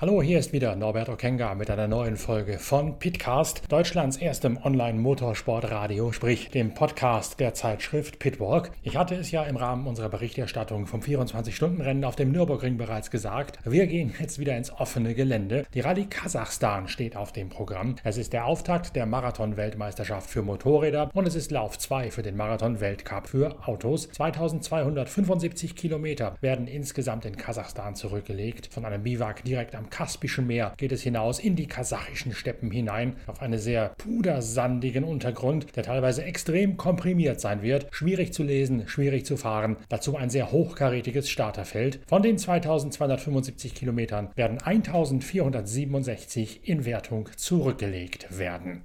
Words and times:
Hallo, 0.00 0.22
hier 0.22 0.38
ist 0.38 0.54
wieder 0.54 0.76
Norbert 0.76 1.10
Okenga 1.10 1.54
mit 1.54 1.68
einer 1.68 1.86
neuen 1.86 2.16
Folge 2.16 2.58
von 2.58 2.98
Pitcast, 2.98 3.64
Deutschlands 3.68 4.16
erstem 4.16 4.56
Online-Motorsportradio, 4.56 6.12
sprich 6.12 6.48
dem 6.48 6.72
Podcast 6.72 7.38
der 7.38 7.52
Zeitschrift 7.52 8.18
Pitwalk. 8.18 8.70
Ich 8.82 8.96
hatte 8.96 9.14
es 9.14 9.30
ja 9.30 9.42
im 9.42 9.58
Rahmen 9.58 9.86
unserer 9.86 10.08
Berichterstattung 10.08 10.86
vom 10.86 11.00
24-Stunden-Rennen 11.02 12.06
auf 12.06 12.16
dem 12.16 12.32
Nürburgring 12.32 12.78
bereits 12.78 13.10
gesagt. 13.10 13.58
Wir 13.66 13.86
gehen 13.86 14.14
jetzt 14.18 14.38
wieder 14.38 14.56
ins 14.56 14.72
offene 14.72 15.14
Gelände. 15.14 15.66
Die 15.74 15.80
Rallye 15.80 16.06
Kasachstan 16.06 16.88
steht 16.88 17.14
auf 17.14 17.32
dem 17.32 17.50
Programm. 17.50 17.96
Es 18.02 18.16
ist 18.16 18.32
der 18.32 18.46
Auftakt 18.46 18.96
der 18.96 19.04
Marathon-Weltmeisterschaft 19.04 20.30
für 20.30 20.40
Motorräder 20.40 21.10
und 21.12 21.28
es 21.28 21.34
ist 21.34 21.50
Lauf 21.50 21.76
2 21.76 22.10
für 22.10 22.22
den 22.22 22.38
Marathon-Weltcup 22.38 23.28
für 23.28 23.68
Autos. 23.68 24.08
2275 24.12 25.76
Kilometer 25.76 26.38
werden 26.40 26.68
insgesamt 26.68 27.26
in 27.26 27.36
Kasachstan 27.36 27.96
zurückgelegt. 27.96 28.70
Von 28.72 28.86
einem 28.86 29.02
Biwak 29.02 29.44
direkt 29.44 29.74
am 29.74 29.89
Kaspischen 29.90 30.46
Meer 30.46 30.72
geht 30.76 30.92
es 30.92 31.02
hinaus 31.02 31.38
in 31.38 31.56
die 31.56 31.66
kasachischen 31.66 32.32
Steppen 32.32 32.70
hinein, 32.70 33.16
auf 33.26 33.42
einen 33.42 33.58
sehr 33.58 33.90
pudersandigen 33.98 35.04
Untergrund, 35.04 35.76
der 35.76 35.82
teilweise 35.82 36.24
extrem 36.24 36.76
komprimiert 36.76 37.40
sein 37.40 37.62
wird, 37.62 37.86
schwierig 37.90 38.32
zu 38.32 38.42
lesen, 38.42 38.88
schwierig 38.88 39.26
zu 39.26 39.36
fahren, 39.36 39.76
dazu 39.88 40.16
ein 40.16 40.30
sehr 40.30 40.52
hochkarätiges 40.52 41.28
Starterfeld. 41.28 42.00
Von 42.06 42.22
den 42.22 42.38
2275 42.38 43.74
Kilometern 43.74 44.30
werden 44.36 44.58
1467 44.62 46.68
in 46.68 46.84
Wertung 46.84 47.28
zurückgelegt 47.36 48.38
werden. 48.38 48.82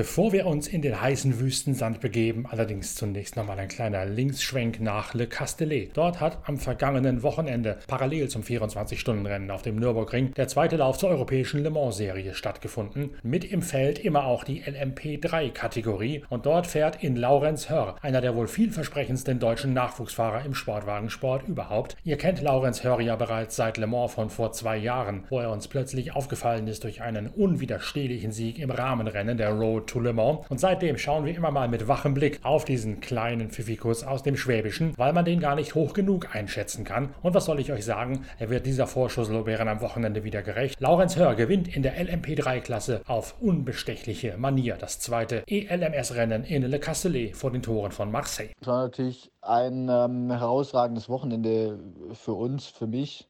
Bevor 0.00 0.32
wir 0.32 0.46
uns 0.46 0.66
in 0.66 0.80
den 0.80 0.98
heißen 0.98 1.40
Wüstensand 1.40 2.00
begeben, 2.00 2.46
allerdings 2.48 2.94
zunächst 2.94 3.36
nochmal 3.36 3.58
ein 3.58 3.68
kleiner 3.68 4.06
Linksschwenk 4.06 4.80
nach 4.80 5.12
Le 5.12 5.26
Castellet. 5.26 5.90
Dort 5.92 6.20
hat 6.20 6.38
am 6.46 6.56
vergangenen 6.56 7.22
Wochenende 7.22 7.76
parallel 7.86 8.28
zum 8.28 8.40
24-Stunden-Rennen 8.40 9.50
auf 9.50 9.60
dem 9.60 9.76
Nürburgring 9.76 10.32
der 10.32 10.48
zweite 10.48 10.76
Lauf 10.76 10.96
zur 10.96 11.10
europäischen 11.10 11.62
Le 11.62 11.68
Mans-Serie 11.68 12.32
stattgefunden. 12.32 13.10
Mit 13.22 13.44
im 13.44 13.60
Feld 13.60 13.98
immer 13.98 14.24
auch 14.24 14.44
die 14.44 14.62
LMP3-Kategorie 14.62 16.22
und 16.30 16.46
dort 16.46 16.66
fährt 16.66 17.04
in 17.04 17.16
Laurenz 17.16 17.68
Hörr, 17.68 17.96
einer 18.00 18.22
der 18.22 18.34
wohl 18.34 18.48
vielversprechendsten 18.48 19.38
deutschen 19.38 19.74
Nachwuchsfahrer 19.74 20.46
im 20.46 20.54
Sportwagensport 20.54 21.46
überhaupt. 21.46 21.98
Ihr 22.04 22.16
kennt 22.16 22.40
Laurenz 22.40 22.84
Hörr 22.84 23.02
ja 23.02 23.16
bereits 23.16 23.54
seit 23.54 23.76
Le 23.76 23.86
Mans 23.86 24.14
von 24.14 24.30
vor 24.30 24.52
zwei 24.52 24.78
Jahren, 24.78 25.24
wo 25.28 25.40
er 25.40 25.50
uns 25.50 25.68
plötzlich 25.68 26.14
aufgefallen 26.16 26.68
ist 26.68 26.84
durch 26.84 27.02
einen 27.02 27.26
unwiderstehlichen 27.26 28.32
Sieg 28.32 28.58
im 28.58 28.70
Rahmenrennen 28.70 29.36
der 29.36 29.50
Road 29.50 29.89
to 29.90 30.00
Le 30.00 30.12
Mans. 30.12 30.40
Und 30.48 30.60
seitdem 30.60 30.96
schauen 30.98 31.24
wir 31.24 31.34
immer 31.34 31.50
mal 31.50 31.68
mit 31.68 31.88
wachem 31.88 32.14
Blick 32.14 32.40
auf 32.42 32.64
diesen 32.64 33.00
kleinen 33.00 33.50
Pfiffikus 33.50 34.04
aus 34.04 34.22
dem 34.22 34.36
Schwäbischen, 34.36 34.96
weil 34.96 35.12
man 35.12 35.24
den 35.24 35.40
gar 35.40 35.56
nicht 35.56 35.74
hoch 35.74 35.92
genug 35.92 36.34
einschätzen 36.34 36.84
kann. 36.84 37.14
Und 37.22 37.34
was 37.34 37.44
soll 37.44 37.60
ich 37.60 37.72
euch 37.72 37.84
sagen? 37.84 38.24
Er 38.38 38.50
wird 38.50 38.66
dieser 38.66 38.86
Vorschusslorbeeren 38.86 39.68
am 39.68 39.80
Wochenende 39.80 40.24
wieder 40.24 40.42
gerecht. 40.42 40.80
Laurenz 40.80 41.16
Hör 41.16 41.34
gewinnt 41.34 41.74
in 41.74 41.82
der 41.82 41.96
LMP3-Klasse 41.96 43.02
auf 43.06 43.34
unbestechliche 43.40 44.36
Manier 44.36 44.76
das 44.76 45.00
zweite 45.00 45.42
ELMS-Rennen 45.46 46.44
in 46.44 46.62
Le 46.62 46.78
Castellet 46.78 47.36
vor 47.36 47.50
den 47.50 47.62
Toren 47.62 47.92
von 47.92 48.10
Marseille. 48.10 48.50
Es 48.60 48.66
war 48.66 48.84
natürlich 48.84 49.30
ein 49.42 49.88
ähm, 49.90 50.30
herausragendes 50.30 51.08
Wochenende 51.08 51.78
für 52.12 52.34
uns, 52.34 52.66
für 52.66 52.86
mich. 52.86 53.28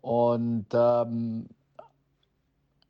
Und 0.00 0.66
ähm, 0.72 1.48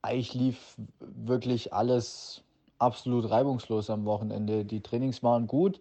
eigentlich 0.03 0.35
lief 0.35 0.77
wirklich 1.01 1.73
alles 1.73 2.43
absolut 2.81 3.31
reibungslos 3.31 3.91
am 3.91 4.05
Wochenende. 4.05 4.65
Die 4.65 4.83
Trainings 4.83 5.23
waren 5.23 5.47
gut. 5.47 5.81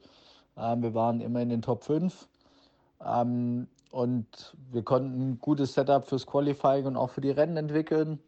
Ähm, 0.57 0.83
wir 0.83 0.93
waren 0.93 1.21
immer 1.21 1.41
in 1.41 1.49
den 1.49 1.61
Top 1.61 1.83
5. 1.83 2.27
Ähm, 3.05 3.67
und 3.91 4.55
wir 4.71 4.83
konnten 4.83 5.31
ein 5.31 5.39
gutes 5.39 5.73
Setup 5.73 6.05
fürs 6.05 6.27
Qualifying 6.27 6.85
und 6.85 6.97
auch 6.97 7.09
für 7.09 7.21
die 7.21 7.31
Rennen 7.31 7.57
entwickeln. 7.57 8.19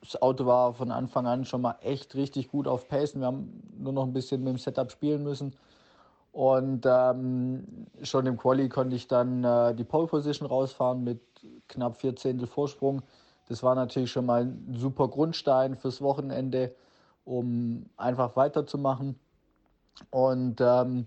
Das 0.00 0.20
Auto 0.22 0.46
war 0.46 0.72
von 0.72 0.90
Anfang 0.90 1.26
an 1.26 1.44
schon 1.44 1.60
mal 1.60 1.76
echt 1.82 2.14
richtig 2.14 2.48
gut 2.48 2.68
auf 2.68 2.88
Pace. 2.88 3.16
Wir 3.16 3.26
haben 3.26 3.62
nur 3.76 3.92
noch 3.92 4.04
ein 4.04 4.12
bisschen 4.12 4.42
mit 4.44 4.54
dem 4.54 4.58
Setup 4.58 4.90
spielen 4.90 5.24
müssen. 5.24 5.54
Und 6.32 6.86
ähm, 6.86 7.86
schon 8.02 8.26
im 8.26 8.36
Quali 8.36 8.68
konnte 8.68 8.94
ich 8.94 9.08
dann 9.08 9.42
äh, 9.42 9.74
die 9.74 9.84
Pole 9.84 10.06
Position 10.06 10.46
rausfahren 10.46 11.02
mit 11.02 11.20
knapp 11.66 11.96
vier 11.96 12.14
Zehntel 12.14 12.46
Vorsprung. 12.46 13.02
Das 13.48 13.62
war 13.62 13.74
natürlich 13.74 14.12
schon 14.12 14.26
mal 14.26 14.42
ein 14.42 14.74
super 14.76 15.08
Grundstein 15.08 15.76
fürs 15.76 16.02
Wochenende, 16.02 16.74
um 17.26 17.84
einfach 17.98 18.36
weiterzumachen. 18.36 19.18
Und 20.10 20.60
ähm, 20.60 21.06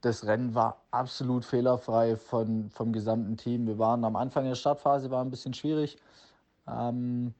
das 0.00 0.24
Rennen 0.26 0.54
war 0.54 0.82
absolut 0.92 1.44
fehlerfrei 1.44 2.16
von, 2.16 2.70
vom 2.70 2.92
gesamten 2.92 3.36
Team. 3.36 3.66
Wir 3.66 3.78
waren 3.78 4.04
am 4.04 4.14
Anfang 4.14 4.44
der 4.44 4.54
Startphase 4.54 5.10
war 5.10 5.24
ein 5.24 5.30
bisschen 5.30 5.54
schwierig. 5.54 5.96
Ähm, 6.68 7.34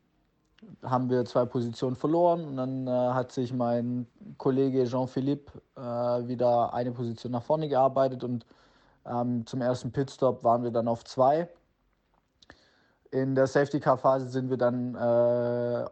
haben 0.83 1.09
wir 1.09 1.25
zwei 1.25 1.45
Positionen 1.45 1.95
verloren 1.95 2.45
und 2.45 2.57
dann 2.57 2.89
äh, 2.89 2.91
hat 2.91 3.31
sich 3.31 3.53
mein 3.53 4.09
Kollege 4.39 4.85
Jean-Philippe 4.87 5.63
äh, 5.77 5.81
wieder 6.27 6.75
eine 6.75 6.91
Position 6.91 7.31
nach 7.31 7.45
vorne 7.45 7.69
gearbeitet 7.69 8.25
und 8.25 8.45
ähm, 9.07 9.47
zum 9.47 9.61
ersten 9.61 9.93
Pitstop 9.93 10.43
waren 10.43 10.65
wir 10.65 10.73
dann 10.73 10.89
auf 10.89 11.05
zwei 11.05 11.49
in 13.11 13.35
der 13.35 13.47
Safety-Car-Phase 13.47 14.29
sind 14.29 14.51
wir 14.51 14.57
dann 14.57 14.95
äh, 14.95 15.85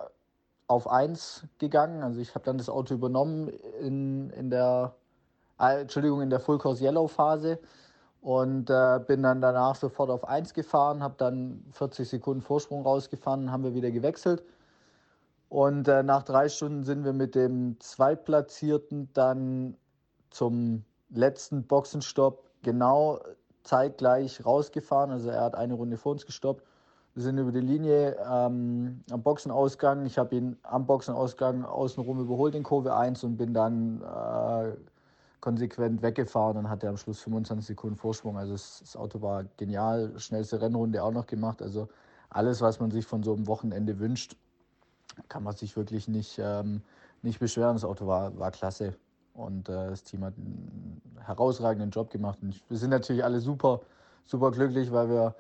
auf 0.67 0.89
1 0.89 1.47
gegangen. 1.59 2.03
Also 2.03 2.21
ich 2.21 2.35
habe 2.35 2.45
dann 2.45 2.59
das 2.59 2.69
Auto 2.69 2.95
übernommen 2.95 3.49
in, 3.81 4.31
in 4.31 4.51
der, 4.51 4.95
äh, 5.61 5.83
Entschuldigung, 5.83 6.23
in 6.23 6.31
der 6.31 6.41
Full 6.41 6.59
Course 6.59 6.83
Yellow-Phase 6.83 7.59
und 8.21 8.71
äh, 8.71 9.01
bin 9.07 9.23
dann 9.23 9.41
danach 9.41 9.77
sofort 9.77 10.11
auf 10.11 10.27
1 10.27 10.55
gefahren, 10.55 11.03
habe 11.03 11.15
dann 11.19 11.65
40 11.73 12.09
Sekunden 12.09 12.43
Vorsprung 12.43 12.83
rausgefahren, 12.83 13.53
haben 13.53 13.65
wir 13.65 13.75
wieder 13.75 13.91
gewechselt. 13.91 14.43
Und 15.49 15.87
äh, 15.87 16.03
nach 16.03 16.25
drei 16.25 16.49
Stunden 16.49 16.83
sind 16.83 17.05
wir 17.05 17.13
mit 17.13 17.37
dem 17.37 17.79
Zweitplatzierten 17.79 19.11
dann 19.13 19.77
zum 20.31 20.85
letzten 21.09 21.67
Boxenstopp 21.69 22.51
genau 22.63 23.21
zeitgleich 23.63 24.45
rausgefahren. 24.45 25.13
Also 25.13 25.31
er 25.31 25.43
hat 25.43 25.55
eine 25.55 25.75
Runde 25.75 25.97
vor 25.97 26.13
uns 26.13 26.27
gestoppt 26.27 26.65
sind 27.17 27.39
über 27.39 27.51
die 27.51 27.61
Linie 27.61 28.17
ähm, 28.31 29.01
am 29.11 29.23
Boxenausgang. 29.23 30.05
Ich 30.05 30.19
habe 30.19 30.37
ihn 30.37 30.57
am 30.63 30.87
Boxenausgang 30.87 31.65
außenrum 31.65 32.21
überholt 32.21 32.55
in 32.55 32.63
Kurve 32.63 32.95
1 32.95 33.25
und 33.25 33.39
bin 33.39 33.55
dann 33.55 34.03
äh, 34.03 34.73
konsequent 35.41 36.03
weggefahren 36.03 36.59
und 36.59 36.69
hatte 36.69 36.89
am 36.89 36.99
Schluss 36.99 37.21
25 37.21 37.67
Sekunden 37.67 37.97
Vorsprung. 37.97 38.37
Also 38.37 38.53
das, 38.53 38.97
Auto 38.97 39.23
war 39.23 39.45
genial, 39.57 40.13
schnellste 40.19 40.61
Rennrunde 40.61 41.03
auch 41.03 41.11
noch 41.11 41.27
gemacht. 41.27 41.63
Also 41.63 41.89
alles, 42.29 42.61
was 42.61 42.81
man 42.81 42.91
sich 42.91 43.07
von 43.07 43.23
so 43.23 43.33
einem 43.33 43.47
Wochenende 43.47 43.99
wünscht, 43.99 44.37
kann 45.31 45.43
man 45.43 45.57
sich 45.57 45.75
wirklich 45.75 46.09
nicht, 46.09 46.39
ähm, 46.39 46.83
nicht 47.23 47.41
beschweren. 47.41 47.77
Das 47.77 47.85
Auto 47.85 48.07
war, 48.07 48.39
war 48.39 48.51
klasse 48.51 48.95
und 49.33 49.71
äh, 49.71 49.89
das 49.89 50.05
Team 50.05 50.23
hat 50.23 50.35
einen 50.37 51.01
herausragenden 51.25 51.91
Job 51.91 52.11
gemacht. 52.11 52.41
Und 52.43 52.61
wir 52.69 52.77
sind 52.77 52.91
natürlich 52.91 53.25
alle 53.25 53.41
super, 53.41 53.81
super 54.27 54.51
glücklich, 54.51 54.93
weil 54.93 55.09
wir 55.09 55.35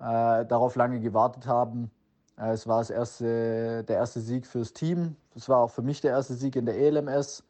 äh, 0.00 0.44
darauf 0.46 0.76
lange 0.76 1.00
gewartet 1.00 1.46
haben. 1.46 1.90
Äh, 2.38 2.52
es 2.52 2.66
war 2.66 2.78
das 2.78 2.90
erste, 2.90 3.84
der 3.84 3.96
erste 3.96 4.20
Sieg 4.20 4.46
fürs 4.46 4.72
Team. 4.72 5.16
Es 5.34 5.48
war 5.48 5.58
auch 5.58 5.70
für 5.70 5.82
mich 5.82 6.00
der 6.00 6.12
erste 6.12 6.34
Sieg 6.34 6.56
in 6.56 6.66
der 6.66 6.78
ELMS. 6.78 7.44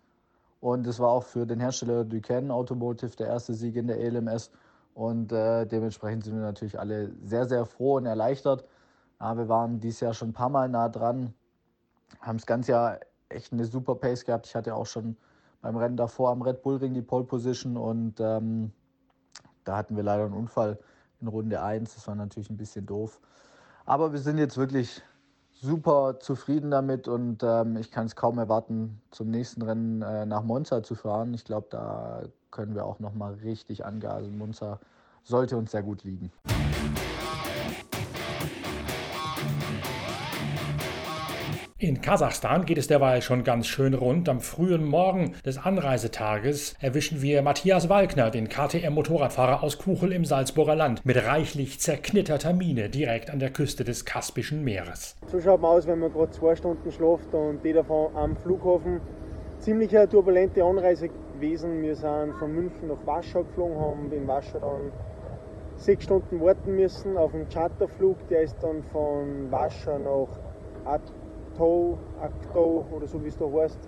Und 0.61 0.87
es 0.87 0.99
war 0.99 1.11
auch 1.11 1.25
für 1.25 1.47
den 1.47 1.61
Hersteller 1.61 2.05
Duquesne 2.05 2.53
Automotive 2.53 3.15
der 3.17 3.29
erste 3.29 3.55
Sieg 3.55 3.77
in 3.77 3.87
der 3.87 4.01
ELMS. 4.01 4.51
Und 4.95 5.31
äh, 5.31 5.65
dementsprechend 5.67 6.25
sind 6.25 6.35
wir 6.35 6.43
natürlich 6.43 6.79
alle 6.79 7.13
sehr, 7.23 7.47
sehr 7.47 7.65
froh 7.65 7.97
und 7.97 8.07
erleichtert. 8.07 8.65
Ja, 9.21 9.37
wir 9.37 9.49
waren 9.49 9.79
dieses 9.79 10.01
Jahr 10.01 10.15
schon 10.15 10.31
ein 10.31 10.33
paar 10.33 10.49
Mal 10.49 10.69
nah 10.69 10.89
dran, 10.89 11.35
haben 12.21 12.39
das 12.39 12.47
ganze 12.47 12.73
Jahr 12.73 12.99
echt 13.29 13.53
eine 13.53 13.65
super 13.65 13.95
Pace 13.95 14.25
gehabt. 14.25 14.47
Ich 14.47 14.55
hatte 14.57 14.75
auch 14.75 14.87
schon 14.87 15.17
beim 15.61 15.77
Rennen 15.77 15.97
davor 15.97 16.31
am 16.31 16.43
Red 16.43 16.63
Bull 16.63 16.77
Ring 16.77 16.95
die 16.95 17.03
Pole 17.03 17.25
Position 17.25 17.77
und 17.77 18.21
ähm, 18.21 18.73
da 19.65 19.77
hatten 19.77 19.97
wir 19.97 20.03
leider 20.03 20.25
einen 20.25 20.35
Unfall 20.35 20.79
in 21.21 21.29
Runde 21.29 21.63
1. 21.63 21.95
Das 21.95 22.07
war 22.09 22.15
natürlich 22.15 22.51
ein 22.51 22.57
bisschen 22.57 22.87
doof. 22.87 23.21
Aber 23.85 24.13
wir 24.13 24.21
sind 24.21 24.39
jetzt 24.39 24.57
wirklich 24.57 25.03
super 25.61 26.21
zufrieden 26.21 26.71
damit 26.71 27.09
und 27.09 27.43
ähm, 27.43 27.77
ich 27.77 27.91
kann 27.91 28.07
es 28.07 28.15
kaum 28.15 28.39
erwarten, 28.39 29.01
zum 29.11 29.31
nächsten 29.31 29.63
Rennen 29.63 30.03
äh, 30.03 30.25
nach 30.25 30.43
Monza 30.43 30.83
zu 30.83 30.95
fahren. 30.95 31.35
Ich 31.35 31.45
glaube, 31.45 31.67
da 31.71 32.23
können 32.51 32.75
wir 32.75 32.85
auch 32.85 33.01
noch 33.01 33.15
mal 33.15 33.35
richtig 33.35 33.85
angasen. 33.85 34.39
Monza 34.39 34.79
sollte 35.25 35.57
uns 35.57 35.73
sehr 35.73 35.83
gut 35.83 36.05
liegen. 36.05 36.31
In 41.81 42.01
Kasachstan 42.01 42.65
geht 42.65 42.77
es 42.77 42.89
derweil 42.89 43.23
schon 43.23 43.45
ganz 43.45 43.69
schön 43.69 43.95
rund. 43.95 44.29
Am 44.29 44.41
frühen 44.41 44.85
Morgen 44.85 45.35
des 45.47 45.65
Anreisetages 45.65 46.75
erwischen 46.81 47.23
wir 47.23 47.41
Matthias 47.43 47.89
Walkner, 47.89 48.33
den 48.33 48.49
KTM-Motorradfahrer 48.49 49.63
aus 49.63 49.79
Kuchel 49.79 50.11
im 50.11 50.25
Salzburger 50.25 50.75
Land, 50.75 51.07
mit 51.07 51.25
reichlich 51.25 51.79
zerknitterter 51.79 52.53
Mine 52.53 52.91
direkt 52.91 53.31
an 53.31 53.39
der 53.39 53.51
Küste 53.51 53.85
des 53.85 54.05
Kaspischen 54.05 54.65
Meeres. 54.65 55.15
So 55.29 55.41
schaut 55.41 55.61
man 55.61 55.71
aus, 55.71 55.87
wenn 55.87 56.01
man 56.01 56.13
gerade 56.13 56.33
zwei 56.33 56.57
Stunden 56.57 56.91
schläft 56.91 57.33
und 57.33 57.63
die 57.63 57.73
davon 57.73 58.09
am 58.17 58.37
Flughafen. 58.37 59.01
Ziemlich 59.61 59.97
eine 59.97 60.09
turbulente 60.09 60.65
Anreise 60.65 61.11
gewesen. 61.35 61.81
Wir 61.81 61.95
sind 61.95 62.35
von 62.41 62.57
München 62.57 62.89
nach 62.89 63.07
Warschau 63.07 63.45
geflogen, 63.45 63.79
haben 63.79 64.13
in 64.13 64.27
Warschau 64.27 64.59
dann 64.59 64.91
sechs 65.77 66.03
Stunden 66.03 66.41
warten 66.41 66.75
müssen 66.75 67.17
auf 67.17 67.33
einen 67.33 67.49
Charterflug. 67.49 68.17
Der 68.31 68.43
ist 68.43 68.57
dann 68.63 68.83
von 68.91 69.49
Warschau 69.53 69.99
nach 70.01 70.29
Akto, 71.59 71.99
Akto 72.23 72.87
oder 72.95 73.09
so 73.09 73.23
wie 73.25 73.29
es 73.29 73.37
da 73.37 73.47
heißt, 73.51 73.81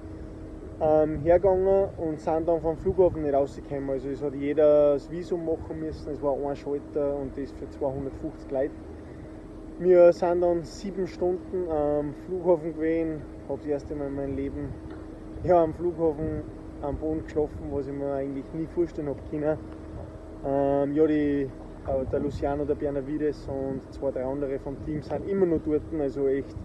ähm, 0.80 1.20
hergegangen 1.20 1.88
und 1.98 2.18
sind 2.18 2.48
dann 2.48 2.60
vom 2.60 2.76
Flughafen 2.76 3.22
nicht 3.22 3.32
rausgekommen. 3.32 3.90
Also 3.90 4.08
es 4.08 4.20
hat 4.20 4.34
jeder 4.34 4.94
das 4.94 5.08
Visum 5.08 5.46
machen 5.46 5.78
müssen, 5.78 6.10
es 6.10 6.20
war 6.20 6.34
ein 6.34 6.56
Schalter 6.56 7.16
und 7.16 7.38
das 7.38 7.52
für 7.52 7.70
250 7.70 8.50
Leute. 8.50 8.74
Wir 9.78 10.12
sind 10.12 10.40
dann 10.40 10.64
sieben 10.64 11.06
Stunden 11.06 11.70
am 11.70 12.12
Flughafen 12.26 12.74
gewesen, 12.74 13.22
habe 13.48 13.58
das 13.58 13.66
erste 13.66 13.94
Mal 13.94 14.08
in 14.08 14.16
meinem 14.16 14.36
Leben 14.36 14.74
ja, 15.44 15.62
am 15.62 15.72
Flughafen 15.72 16.42
am 16.82 16.96
Boden 16.96 17.22
geschlafen, 17.22 17.70
was 17.70 17.86
ich 17.86 17.92
mir 17.92 18.14
eigentlich 18.14 18.44
nie 18.52 18.66
vorstellen 18.66 19.10
habe 19.10 19.20
können. 19.30 19.58
Ähm, 20.44 20.94
ja, 20.94 21.06
die, 21.06 21.48
äh, 21.86 22.06
der 22.10 22.18
Luciano, 22.18 22.64
der 22.64 22.74
Bernavides 22.74 23.46
und 23.46 23.80
zwei, 23.92 24.10
drei 24.10 24.24
andere 24.24 24.58
vom 24.58 24.82
Team 24.84 25.02
sind 25.02 25.28
immer 25.28 25.46
noch 25.46 25.60
dort, 25.64 25.82
also 26.00 26.26
echt 26.26 26.56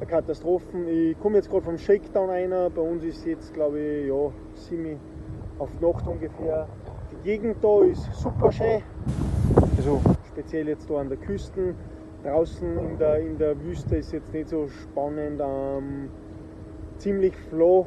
eine 0.00 0.06
Katastrophe. 0.06 0.78
Ich 0.88 1.18
komme 1.18 1.36
jetzt 1.36 1.50
gerade 1.50 1.64
vom 1.64 1.78
Shakedown 1.78 2.30
einer, 2.30 2.70
bei 2.70 2.82
uns 2.82 3.02
ist 3.02 3.24
jetzt 3.26 3.52
glaube 3.52 3.80
ich 3.80 4.08
ja, 4.08 4.30
sieben 4.54 4.98
auf 5.58 5.68
Nacht 5.80 6.06
ungefähr. 6.06 6.68
Die 7.10 7.16
Gegend 7.24 7.56
da 7.62 7.82
ist 7.82 8.04
super 8.14 8.52
schön, 8.52 8.82
also 9.76 10.00
speziell 10.28 10.68
jetzt 10.68 10.88
da 10.88 10.98
an 10.98 11.08
der 11.08 11.18
Küste. 11.18 11.74
Draußen 12.22 12.78
in 12.78 12.98
der, 12.98 13.20
in 13.20 13.38
der 13.38 13.60
Wüste 13.62 13.96
ist 13.96 14.12
jetzt 14.12 14.32
nicht 14.32 14.48
so 14.48 14.68
spannend, 14.68 15.40
ähm, 15.40 16.10
ziemlich 16.98 17.36
flach, 17.48 17.86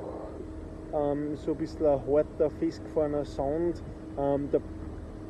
ähm, 0.94 1.36
so 1.36 1.52
ein 1.52 1.58
bisschen 1.58 1.86
ein 1.86 2.00
harter, 2.08 2.50
festgefahrener 2.50 3.26
Sound. 3.26 3.84
Ähm, 4.18 4.50
der, 4.52 4.62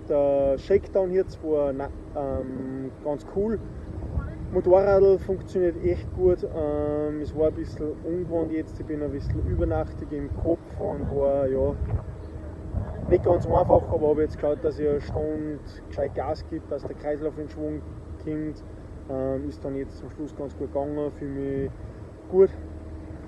der 0.08 0.58
Shakedown 0.58 1.12
jetzt 1.12 1.44
war 1.44 1.72
ähm, 1.72 2.92
ganz 3.04 3.26
cool. 3.36 3.60
Motorradl 4.54 5.18
funktioniert 5.18 5.82
echt 5.82 6.14
gut. 6.14 6.44
Ähm, 6.44 7.22
es 7.22 7.34
war 7.34 7.48
ein 7.48 7.54
bisschen 7.54 7.94
ungewohnt 8.04 8.52
jetzt, 8.52 8.78
ich 8.80 8.86
bin 8.86 9.02
ein 9.02 9.12
bisschen 9.12 9.42
übernachtig 9.48 10.12
im 10.12 10.30
Kopf 10.36 10.60
und 10.78 11.10
war 11.10 11.48
ja 11.48 11.74
nicht 13.10 13.24
ganz 13.24 13.46
einfach, 13.46 13.82
aber 13.94 14.10
habe 14.10 14.24
jetzt 14.24 14.36
geschaut, 14.36 14.58
dass 14.62 14.78
ich 14.78 14.88
eine 14.88 15.00
Stunde 15.00 15.60
gescheit 15.88 16.16
Gas 16.16 16.44
gibt, 16.50 16.70
dass 16.70 16.84
der 16.84 16.96
Kreislauf 16.96 17.38
in 17.40 17.48
Schwung 17.50 17.82
kommt. 18.24 18.64
Ähm, 19.10 19.48
ist 19.48 19.64
dann 19.64 19.76
jetzt 19.78 19.98
zum 19.98 20.10
Schluss 20.12 20.36
ganz 20.36 20.56
gut 20.58 20.74
gegangen, 20.74 21.12
fühle 21.14 21.32
mich 21.32 21.72
gut 22.30 22.50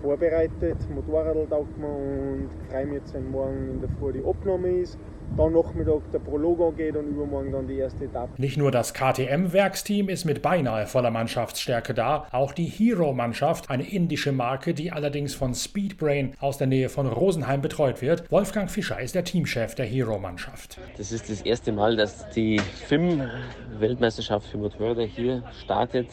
vorbereitet, 0.01 0.77
Motorrad 0.89 1.49
taugt 1.49 1.77
mir 1.79 1.87
und 1.87 2.49
freue 2.69 2.85
mich 2.85 2.95
jetzt, 2.95 3.13
wenn 3.13 3.31
morgen 3.31 3.69
in 3.69 3.79
der 3.79 3.89
Früh 3.97 4.11
die 4.11 4.25
Abnahme 4.25 4.81
ist 4.81 4.97
dann 5.37 5.53
Nachmittag 5.53 6.01
der 6.11 6.19
Prolog 6.19 6.61
angeht 6.61 6.95
und 6.95 7.07
übermorgen 7.07 7.51
dann 7.51 7.67
die 7.67 7.77
erste 7.77 8.05
Etappe. 8.05 8.39
Nicht 8.41 8.57
nur 8.57 8.71
das 8.71 8.93
KTM-Werksteam 8.93 10.09
ist 10.09 10.25
mit 10.25 10.41
beinahe 10.41 10.85
voller 10.85 11.11
Mannschaftsstärke 11.11 11.93
da, 11.93 12.27
auch 12.31 12.53
die 12.53 12.65
Hero-Mannschaft, 12.65 13.69
eine 13.69 13.89
indische 13.89 14.31
Marke, 14.31 14.73
die 14.73 14.91
allerdings 14.91 15.33
von 15.33 15.53
Speedbrain 15.53 16.35
aus 16.39 16.57
der 16.57 16.67
Nähe 16.67 16.89
von 16.89 17.07
Rosenheim 17.07 17.61
betreut 17.61 18.01
wird. 18.01 18.31
Wolfgang 18.31 18.69
Fischer 18.69 18.99
ist 18.99 19.15
der 19.15 19.23
Teamchef 19.23 19.75
der 19.75 19.85
Hero-Mannschaft. 19.85 20.79
Das 20.97 21.11
ist 21.11 21.29
das 21.29 21.41
erste 21.41 21.71
Mal, 21.71 21.95
dass 21.95 22.29
die 22.29 22.59
FIM-Weltmeisterschaft 22.87 24.47
für 24.47 24.57
Motorräder 24.57 25.03
hier 25.03 25.43
startet 25.63 26.07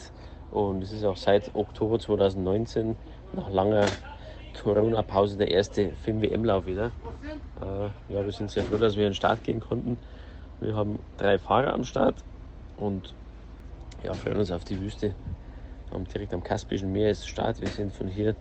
und 0.51 0.83
es 0.83 0.91
ist 0.91 1.05
auch 1.05 1.17
seit 1.17 1.55
Oktober 1.55 1.99
2019 1.99 2.95
nach 3.33 3.49
langer 3.49 3.85
Corona-Pause 4.53 5.37
der 5.37 5.51
erste 5.51 5.91
Film-WM-Lauf 6.03 6.65
wieder. 6.65 6.91
Äh, 7.61 8.13
ja, 8.13 8.25
wir 8.25 8.31
sind 8.31 8.51
sehr 8.51 8.63
froh, 8.63 8.77
dass 8.77 8.95
wir 8.95 9.03
in 9.03 9.09
den 9.09 9.15
Start 9.15 9.43
gehen 9.43 9.59
konnten. 9.59 9.97
Wir 10.59 10.75
haben 10.75 10.99
drei 11.17 11.37
Fahrer 11.37 11.73
am 11.73 11.83
Start 11.83 12.15
und 12.77 13.13
ja, 14.03 14.13
freuen 14.13 14.37
uns 14.37 14.51
auf 14.51 14.63
die 14.63 14.79
Wüste. 14.79 15.15
Haben 15.91 16.05
direkt 16.05 16.33
am 16.33 16.43
Kaspischen 16.43 16.91
Meer 16.91 17.11
ist 17.11 17.27
Start. 17.27 17.61
Wir 17.61 17.67
sind 17.67 17.93
von 17.93 18.07
hier 18.07 18.35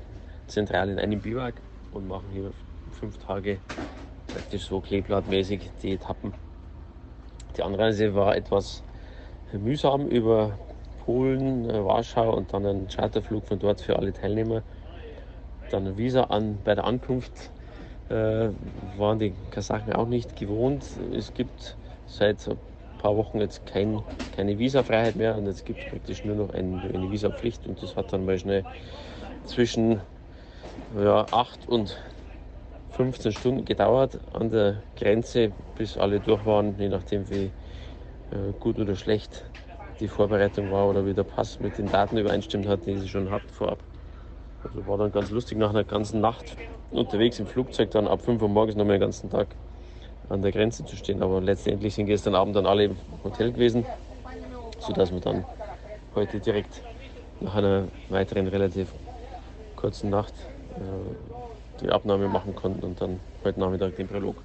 zentral 0.47 0.89
in 0.89 0.99
einem 0.99 1.21
Biwak 1.21 1.55
und 1.93 2.09
machen 2.09 2.27
hier 2.33 2.53
fünf 2.93 3.19
Tage 3.19 3.59
praktisch 4.27 4.67
so 4.67 4.81
kleeblattmäßig 4.81 5.71
die 5.83 5.93
Etappen. 5.93 6.33
Die 7.57 7.63
Anreise 7.63 8.15
war 8.15 8.37
etwas 8.37 8.83
mühsam 9.53 10.07
über 10.07 10.59
Polen, 11.05 11.69
äh, 11.69 11.85
Warschau 11.85 12.37
und 12.37 12.53
dann 12.53 12.67
ein 12.67 12.89
Charterflug 12.89 13.45
von 13.47 13.59
dort 13.59 13.81
für 13.81 13.97
alle 13.97 14.13
Teilnehmer 14.13 14.63
dann 15.73 15.97
Visa 15.97 16.25
an 16.25 16.59
bei 16.65 16.75
der 16.75 16.85
Ankunft 16.85 17.33
äh, 18.09 18.49
waren 18.97 19.19
die 19.19 19.35
Kasachen 19.51 19.93
auch 19.93 20.07
nicht 20.07 20.37
gewohnt. 20.37 20.85
Es 21.13 21.33
gibt 21.35 21.77
seit 22.07 22.47
ein 22.49 22.59
paar 22.99 23.17
Wochen 23.17 23.41
jetzt 23.41 23.67
kein, 23.67 24.03
keine 24.37 24.59
Visafreiheit 24.59 25.17
mehr 25.17 25.37
und 25.37 25.47
es 25.47 25.65
gibt 25.65 25.89
praktisch 25.91 26.25
nur 26.25 26.37
noch 26.37 26.51
ein, 26.51 26.81
eine 26.93 27.11
Visapflicht 27.11 27.67
und 27.67 27.83
das 27.83 27.97
hat 27.97 28.13
dann 28.13 28.25
mal 28.25 28.39
schnell 28.39 28.65
zwischen 29.47 30.01
ja, 30.97 31.27
8 31.31 31.69
und 31.69 31.97
15 32.91 33.33
Stunden 33.33 33.65
gedauert 33.65 34.21
an 34.35 34.51
der 34.51 34.83
Grenze, 34.97 35.53
bis 35.77 35.97
alle 35.97 36.21
durch 36.21 36.45
waren, 36.45 36.79
je 36.79 36.89
nachdem 36.89 37.31
wie 37.31 37.45
äh, 38.31 38.53
gut 38.59 38.79
oder 38.79 38.97
schlecht 38.97 39.45
die 40.01 40.09
Vorbereitung 40.09 40.71
war 40.71 40.89
oder 40.89 41.07
wie 41.07 41.15
der 41.15 41.25
Pass 41.25 41.61
mit 41.61 41.79
den 41.79 41.89
Daten 41.89 42.17
übereinstimmt 42.17 42.67
hat, 42.67 42.87
die 42.87 42.97
sie 42.97 43.09
schon 43.09 43.31
hatten 43.31 43.49
vorab. 43.49 43.90
Also 44.63 44.87
war 44.87 44.99
dann 44.99 45.13
ganz 45.13 45.31
lustig 45.31 45.59
nach 45.59 45.71
einer 45.71 45.85
ganzen 45.85 46.21
Nacht 46.21 46.57
unterwegs 46.91 47.39
im 47.39 47.47
Flugzeug, 47.47 47.91
dann 47.91 48.07
ab 48.07 48.23
5 48.23 48.43
Uhr 48.43 48.49
morgens 48.49 48.77
noch 48.77 48.85
mal 48.85 48.93
den 48.93 49.01
ganzen 49.01 49.31
Tag 49.31 49.49
an 50.29 50.43
der 50.43 50.53
Grenze 50.53 50.85
zu 50.85 50.97
stehen. 50.97 51.23
Aber 51.23 51.41
letztendlich 51.41 51.95
sind 51.95 52.07
gestern 52.07 52.35
Abend 52.35 52.57
dann 52.57 52.67
alle 52.67 52.85
im 52.85 52.97
Hotel 53.25 53.53
gewesen, 53.53 53.87
sodass 54.79 55.13
wir 55.13 55.21
dann 55.21 55.45
heute 56.15 56.41
direkt 56.41 56.83
nach 57.41 57.55
einer 57.55 57.89
weiteren 58.11 58.47
relativ 58.49 58.93
kurzen 59.77 60.11
Nacht 60.11 60.35
äh, 60.77 61.81
die 61.83 61.89
Abnahme 61.89 62.29
machen 62.29 62.55
konnten 62.55 62.85
und 62.85 63.01
dann 63.01 63.19
heute 63.45 63.61
Nachmittag 63.61 63.97
den 63.97 64.09
Prolog. 64.09 64.37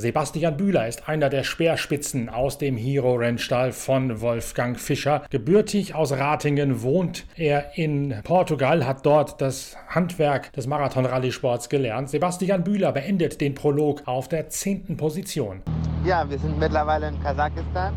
Sebastian 0.00 0.56
Bühler 0.56 0.88
ist 0.88 1.10
einer 1.10 1.28
der 1.28 1.44
Speerspitzen 1.44 2.30
aus 2.30 2.56
dem 2.56 2.78
Hero-Rennstall 2.78 3.72
von 3.72 4.22
Wolfgang 4.22 4.80
Fischer. 4.80 5.22
Gebürtig 5.28 5.94
aus 5.94 6.12
Ratingen 6.12 6.80
wohnt 6.80 7.26
er 7.36 7.76
in 7.76 8.14
Portugal, 8.24 8.86
hat 8.86 9.04
dort 9.04 9.42
das 9.42 9.76
Handwerk 9.88 10.54
des 10.54 10.66
Marathon-Rallye-Sports 10.66 11.68
gelernt. 11.68 12.08
Sebastian 12.08 12.64
Bühler 12.64 12.92
beendet 12.92 13.42
den 13.42 13.54
Prolog 13.54 14.02
auf 14.06 14.28
der 14.28 14.48
zehnten 14.48 14.96
Position. 14.96 15.60
Ja, 16.06 16.28
wir 16.30 16.38
sind 16.38 16.58
mittlerweile 16.58 17.08
in 17.08 17.22
Kasachstan, 17.22 17.92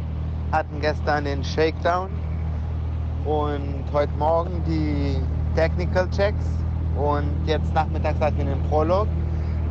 hatten 0.52 0.82
gestern 0.82 1.24
den 1.24 1.42
Shakedown 1.42 2.10
und 3.24 3.86
heute 3.94 4.12
Morgen 4.20 4.62
die 4.68 5.16
Technical 5.56 6.10
Checks 6.10 6.46
und 6.98 7.32
jetzt 7.46 7.74
nachmittags 7.74 8.20
hatten 8.20 8.40
wir 8.40 8.46
den 8.46 8.64
Prolog 8.64 9.08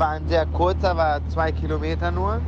war 0.02 0.10
ein 0.14 0.26
sehr 0.26 0.46
kurzer, 0.46 0.96
war 0.96 1.20
zwei 1.28 1.52
Kilometer 1.52 2.10
nur. 2.10 2.40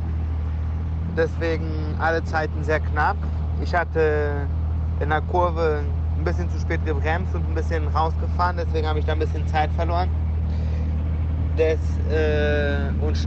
Deswegen 1.15 1.95
alle 1.99 2.21
Zeiten 2.25 2.65
sehr 2.65 2.81
knapp. 2.81 3.15
Ich 3.63 3.73
hatte 3.73 4.45
in 4.99 5.09
der 5.09 5.21
Kurve 5.21 5.83
ein 6.17 6.23
bisschen 6.25 6.49
zu 6.49 6.59
spät 6.59 6.85
gebremst 6.85 7.33
und 7.33 7.47
ein 7.47 7.55
bisschen 7.55 7.87
rausgefahren, 7.87 8.57
deswegen 8.57 8.85
habe 8.85 8.99
ich 8.99 9.05
da 9.05 9.13
ein 9.13 9.19
bisschen 9.19 9.47
Zeit 9.47 9.71
verloren. 9.71 10.09
Das, 11.55 11.79
äh, 12.11 12.89
und 12.99 13.17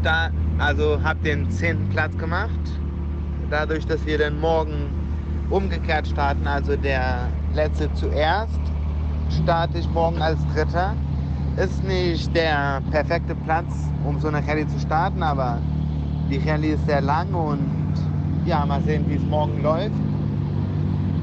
also 0.59 1.03
habe 1.03 1.21
den 1.21 1.51
zehnten 1.51 1.89
Platz 1.89 2.15
gemacht. 2.19 2.61
Dadurch, 3.49 3.87
dass 3.87 4.05
wir 4.05 4.19
dann 4.19 4.39
morgen 4.39 4.91
umgekehrt 5.49 6.07
starten, 6.07 6.47
also 6.47 6.77
der 6.77 7.31
letzte 7.55 7.91
zuerst, 7.95 8.61
starte 9.43 9.79
ich 9.79 9.89
morgen 9.89 10.21
als 10.21 10.39
Dritter 10.53 10.93
ist 11.57 11.83
nicht 11.85 12.35
der 12.35 12.81
perfekte 12.91 13.35
Platz, 13.35 13.91
um 14.05 14.21
so 14.21 14.29
eine 14.29 14.47
Rallye 14.47 14.67
zu 14.67 14.79
starten, 14.79 15.23
aber 15.23 15.59
die 16.31 16.39
Rallye 16.39 16.73
ist 16.73 16.87
sehr 16.87 17.01
lang 17.01 17.33
und 17.35 17.69
ja, 18.45 18.65
mal 18.67 18.81
sehen, 18.83 19.05
wie 19.09 19.15
es 19.15 19.23
morgen 19.23 19.63
läuft 19.63 19.93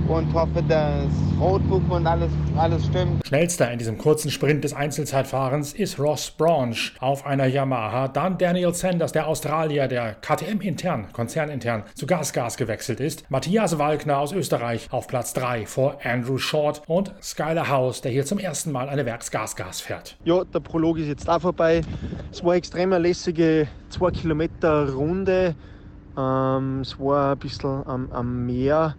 und 0.07 0.33
hoffe, 0.33 0.61
dass 0.67 1.07
Roadbook 1.39 1.89
und 1.89 2.05
alles, 2.05 2.31
alles 2.55 2.85
stimmt. 2.85 3.25
Schnellster 3.25 3.71
in 3.71 3.79
diesem 3.79 3.97
kurzen 3.97 4.29
Sprint 4.29 4.63
des 4.63 4.73
Einzelzeitfahrens 4.73 5.73
ist 5.73 5.99
Ross 5.99 6.31
Branch 6.31 6.75
auf 6.99 7.25
einer 7.25 7.47
Yamaha. 7.47 8.07
Dann 8.07 8.37
Daniel 8.37 8.73
Sanders, 8.73 9.11
der 9.11 9.27
Australier, 9.27 9.87
der 9.87 10.15
KTM-intern, 10.15 11.11
konzernintern 11.11 11.83
zu 11.95 12.05
Gas 12.05 12.33
Gas 12.33 12.57
gewechselt 12.57 12.99
ist. 12.99 13.29
Matthias 13.29 13.77
Walkner 13.77 14.19
aus 14.19 14.31
Österreich 14.31 14.87
auf 14.91 15.07
Platz 15.07 15.33
3 15.33 15.65
vor 15.65 15.97
Andrew 16.03 16.37
Short 16.37 16.83
und 16.87 17.13
Skyler 17.21 17.69
House, 17.69 18.01
der 18.01 18.11
hier 18.11 18.25
zum 18.25 18.37
ersten 18.37 18.71
Mal 18.71 18.89
eine 18.89 19.05
Werks-Gas-Gas 19.05 19.81
fährt. 19.81 20.17
Ja, 20.23 20.43
der 20.43 20.59
Prolog 20.59 20.97
ist 20.99 21.07
jetzt 21.07 21.29
auch 21.29 21.41
vorbei. 21.41 21.81
Es 22.31 22.43
war 22.43 22.51
eine 22.51 22.59
extrem 22.59 22.91
lässige 22.91 23.67
2 23.89 24.11
Kilometer 24.11 24.89
Runde. 24.93 25.55
Ähm, 26.17 26.81
es 26.81 26.99
war 26.99 27.33
ein 27.33 27.39
bisschen 27.39 27.85
am, 27.87 28.11
am 28.11 28.45
Meer 28.45 28.95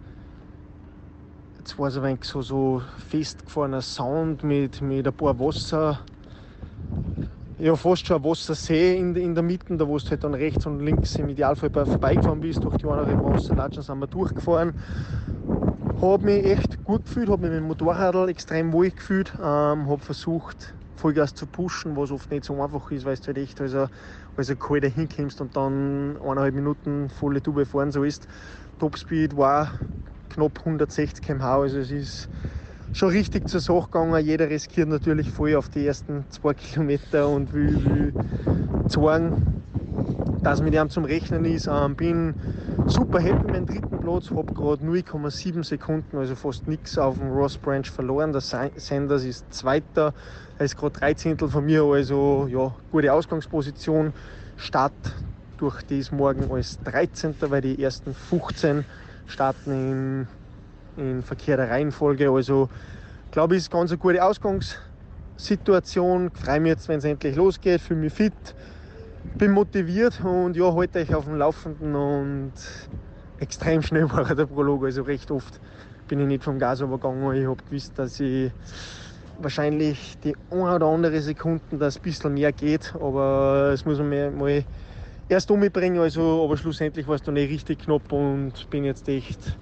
jetzt 1.67 1.77
war 1.77 1.89
es 1.89 1.97
ein 1.97 2.03
wenig 2.03 2.23
so, 2.23 2.41
so 2.41 2.81
festgefahrener 3.09 3.81
Sound 3.81 4.41
mit, 4.41 4.81
mit 4.81 5.05
ein 5.05 5.13
paar 5.13 5.37
Wasser. 5.37 5.99
Ja, 7.59 7.75
fast 7.75 8.07
schon 8.07 8.17
ein 8.17 8.23
Wassersee 8.23 8.97
in, 8.97 9.13
in 9.17 9.35
der 9.35 9.43
Mitte, 9.43 9.75
da 9.75 9.85
wo 9.85 9.97
du 9.97 10.09
halt 10.09 10.23
dann 10.23 10.33
rechts 10.33 10.65
und 10.65 10.79
links 10.79 11.15
im 11.17 11.27
Idealfall 11.27 11.69
vorbeigefahren 11.69 12.39
bist, 12.39 12.63
durch 12.63 12.77
die 12.77 12.85
anderen 12.85 13.21
Wasserlatschen 13.21 13.83
sind 13.83 13.99
wir 13.99 14.07
durchgefahren. 14.07 14.75
Habe 16.01 16.23
mich 16.23 16.45
echt 16.45 16.81
gut 16.85 17.03
gefühlt, 17.03 17.27
habe 17.27 17.41
mich 17.41 17.51
mit 17.51 17.59
dem 17.59 17.67
Motorrad 17.67 18.29
extrem 18.29 18.71
wohl 18.71 18.89
gefühlt, 18.89 19.33
ähm, 19.37 19.89
habe 19.89 19.99
versucht, 19.99 20.73
Vollgas 20.95 21.35
zu 21.35 21.47
pushen, 21.47 21.97
was 21.97 22.11
oft 22.11 22.31
nicht 22.31 22.45
so 22.45 22.61
einfach 22.63 22.89
ist, 22.91 23.03
weil 23.03 23.17
du 23.17 23.27
halt 23.27 23.37
echt 23.39 23.59
also, 23.59 23.87
also 24.37 24.55
kalt 24.55 24.85
hinkommst 24.85 25.41
und 25.41 25.57
dann 25.57 26.17
eineinhalb 26.23 26.55
Minuten 26.55 27.09
volle 27.09 27.43
Tube 27.43 27.67
fahren 27.67 27.91
sollst. 27.91 28.25
Topspeed 28.79 29.35
war 29.35 29.71
knapp 30.29 30.59
160 30.59 31.21
km/h, 31.21 31.61
also 31.61 31.79
es 31.79 31.91
ist 31.91 32.29
schon 32.93 33.09
richtig 33.09 33.47
zur 33.47 33.59
Sache 33.59 33.85
gegangen. 33.85 34.25
Jeder 34.25 34.49
riskiert 34.49 34.89
natürlich 34.89 35.29
voll 35.29 35.55
auf 35.55 35.69
die 35.69 35.85
ersten 35.85 36.25
zwei 36.29 36.53
Kilometer 36.53 37.27
und 37.29 37.53
will, 37.53 37.83
will 37.85 38.13
zeigen, 38.87 39.63
dass 40.43 40.61
mit 40.61 40.73
ihm 40.73 40.89
zum 40.89 41.05
Rechnen 41.05 41.45
ist. 41.45 41.67
Ähm, 41.67 41.95
bin 41.95 42.33
super 42.87 43.19
happy 43.19 43.45
mit 43.45 43.55
dem 43.55 43.65
dritten 43.65 43.99
Platz, 43.99 44.31
habe 44.31 44.53
gerade 44.53 44.83
0,7 44.83 45.63
Sekunden, 45.63 46.17
also 46.17 46.35
fast 46.35 46.67
nichts 46.67 46.97
auf 46.97 47.17
dem 47.17 47.31
Ross 47.31 47.57
Branch 47.57 47.85
verloren. 47.85 48.31
Der 48.31 48.41
Sanders 48.41 49.23
ist 49.23 49.53
Zweiter, 49.53 50.13
er 50.57 50.65
ist 50.65 50.77
gerade 50.77 50.99
13 50.99 51.37
von 51.37 51.65
mir, 51.65 51.83
also 51.83 52.47
ja, 52.49 52.73
gute 52.91 53.11
Ausgangsposition. 53.11 54.13
Start 54.55 54.93
durch 55.57 55.83
das 55.83 56.11
morgen 56.11 56.51
als 56.51 56.79
13. 56.83 57.35
weil 57.39 57.61
die 57.61 57.81
ersten 57.81 58.13
15 58.13 58.85
starten 59.27 59.71
in, 59.71 60.27
in 60.95 61.21
verkehrter 61.21 61.69
Reihenfolge. 61.69 62.31
Also 62.31 62.69
glaube 63.31 63.55
ich, 63.55 63.61
ist 63.61 63.71
ganz 63.71 63.91
eine 63.91 63.99
gute 63.99 64.23
Ausgangssituation. 64.23 66.31
Freue 66.31 66.59
mich 66.59 66.71
jetzt, 66.71 66.89
wenn 66.89 66.97
es 66.99 67.05
endlich 67.05 67.35
losgeht, 67.35 67.81
fühle 67.81 67.99
mich 67.99 68.13
fit, 68.13 68.33
bin 69.37 69.51
motiviert 69.51 70.19
und 70.23 70.57
ja, 70.57 70.73
halte 70.73 70.97
euch 70.99 71.13
auf 71.13 71.25
dem 71.25 71.35
Laufenden 71.35 71.93
und 71.95 72.53
extrem 73.39 73.83
schnell 73.83 74.11
war 74.15 74.33
der 74.33 74.47
Prolog, 74.47 74.85
also 74.85 75.03
recht 75.03 75.29
oft 75.31 75.59
bin 76.07 76.21
ich 76.21 76.27
nicht 76.27 76.43
vom 76.43 76.57
Gas 76.57 76.81
übergegangen. 76.81 77.35
Ich 77.35 77.47
habe 77.47 77.61
gewusst, 77.63 77.99
dass 77.99 78.19
ich 78.19 78.51
wahrscheinlich 79.39 80.17
die 80.23 80.35
eine 80.49 80.75
oder 80.75 80.87
andere 80.87 81.21
Sekunden, 81.21 81.79
dass 81.79 81.97
ein 81.97 82.01
bisschen 82.01 82.33
mehr 82.33 82.53
geht, 82.53 82.95
aber 82.95 83.71
es 83.73 83.85
muss 83.85 83.99
man 83.99 84.37
mal 84.37 84.63
erst 85.29 85.51
umbringen, 85.51 85.99
also, 85.99 86.43
aber 86.43 86.57
schlussendlich 86.57 87.07
war 87.07 87.15
es 87.15 87.21
dann 87.23 87.37
eh 87.37 87.45
richtig 87.45 87.79
knapp 87.79 88.11
und 88.11 88.69
bin 88.69 88.83
jetzt 88.85 89.07
echt 89.09 89.59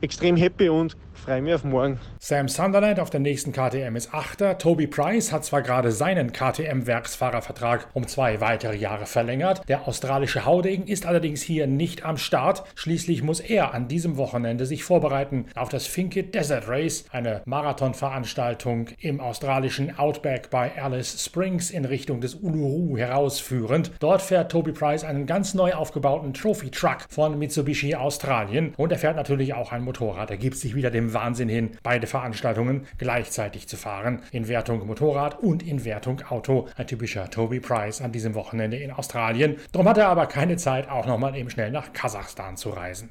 extrem 0.00 0.36
happy 0.36 0.68
und 0.68 0.96
freue 1.28 1.42
mich 1.42 1.54
auf 1.54 1.64
morgen. 1.64 1.98
Sam 2.20 2.48
Sunderland 2.48 3.00
auf 3.00 3.10
der 3.10 3.20
nächsten 3.20 3.52
KTM 3.52 3.96
ist 3.96 4.14
Achter. 4.14 4.56
Toby 4.56 4.86
Price 4.86 5.30
hat 5.32 5.44
zwar 5.44 5.62
gerade 5.62 5.92
seinen 5.92 6.32
KTM-Werksfahrervertrag 6.32 7.88
um 7.92 8.06
zwei 8.06 8.40
weitere 8.40 8.76
Jahre 8.76 9.04
verlängert. 9.06 9.62
Der 9.68 9.86
australische 9.86 10.46
Haudegen 10.46 10.86
ist 10.86 11.06
allerdings 11.06 11.42
hier 11.42 11.66
nicht 11.66 12.04
am 12.04 12.16
Start. 12.16 12.64
Schließlich 12.76 13.22
muss 13.22 13.40
er 13.40 13.74
an 13.74 13.88
diesem 13.88 14.16
Wochenende 14.16 14.64
sich 14.64 14.84
vorbereiten 14.84 15.46
auf 15.54 15.68
das 15.68 15.86
Finke 15.86 16.22
Desert 16.22 16.68
Race, 16.68 17.04
eine 17.10 17.42
Marathonveranstaltung 17.44 18.88
im 19.00 19.20
australischen 19.20 19.98
Outback 19.98 20.50
bei 20.50 20.80
Alice 20.80 21.22
Springs 21.24 21.70
in 21.70 21.84
Richtung 21.84 22.20
des 22.20 22.36
Uluru 22.36 22.96
herausführend. 22.96 23.90
Dort 24.00 24.22
fährt 24.22 24.50
Toby 24.52 24.72
Price 24.72 25.04
einen 25.04 25.26
ganz 25.26 25.54
neu 25.54 25.74
aufgebauten 25.74 26.32
Trophy 26.32 26.70
Truck 26.70 27.06
von 27.10 27.38
Mitsubishi 27.38 27.94
Australien 27.94 28.72
und 28.76 28.92
er 28.92 28.98
fährt 28.98 29.16
natürlich 29.16 29.54
auch 29.54 29.72
ein 29.72 29.87
Motorrad. 29.88 30.30
Er 30.30 30.36
gibt 30.36 30.56
sich 30.56 30.74
wieder 30.74 30.90
dem 30.90 31.14
Wahnsinn 31.14 31.48
hin, 31.48 31.70
beide 31.82 32.06
Veranstaltungen 32.06 32.86
gleichzeitig 32.98 33.68
zu 33.68 33.76
fahren. 33.76 34.20
In 34.32 34.46
Wertung 34.46 34.86
Motorrad 34.86 35.40
und 35.40 35.66
in 35.66 35.84
Wertung 35.84 36.20
Auto. 36.28 36.68
Ein 36.76 36.86
typischer 36.86 37.30
Toby 37.30 37.58
Price 37.58 38.02
an 38.02 38.12
diesem 38.12 38.34
Wochenende 38.34 38.76
in 38.76 38.90
Australien. 38.90 39.56
Darum 39.72 39.88
hat 39.88 39.96
er 39.98 40.08
aber 40.08 40.26
keine 40.26 40.58
Zeit, 40.58 40.90
auch 40.90 41.06
nochmal 41.06 41.34
eben 41.36 41.48
schnell 41.48 41.70
nach 41.70 41.92
Kasachstan 41.92 42.56
zu 42.56 42.70
reisen. 42.70 43.08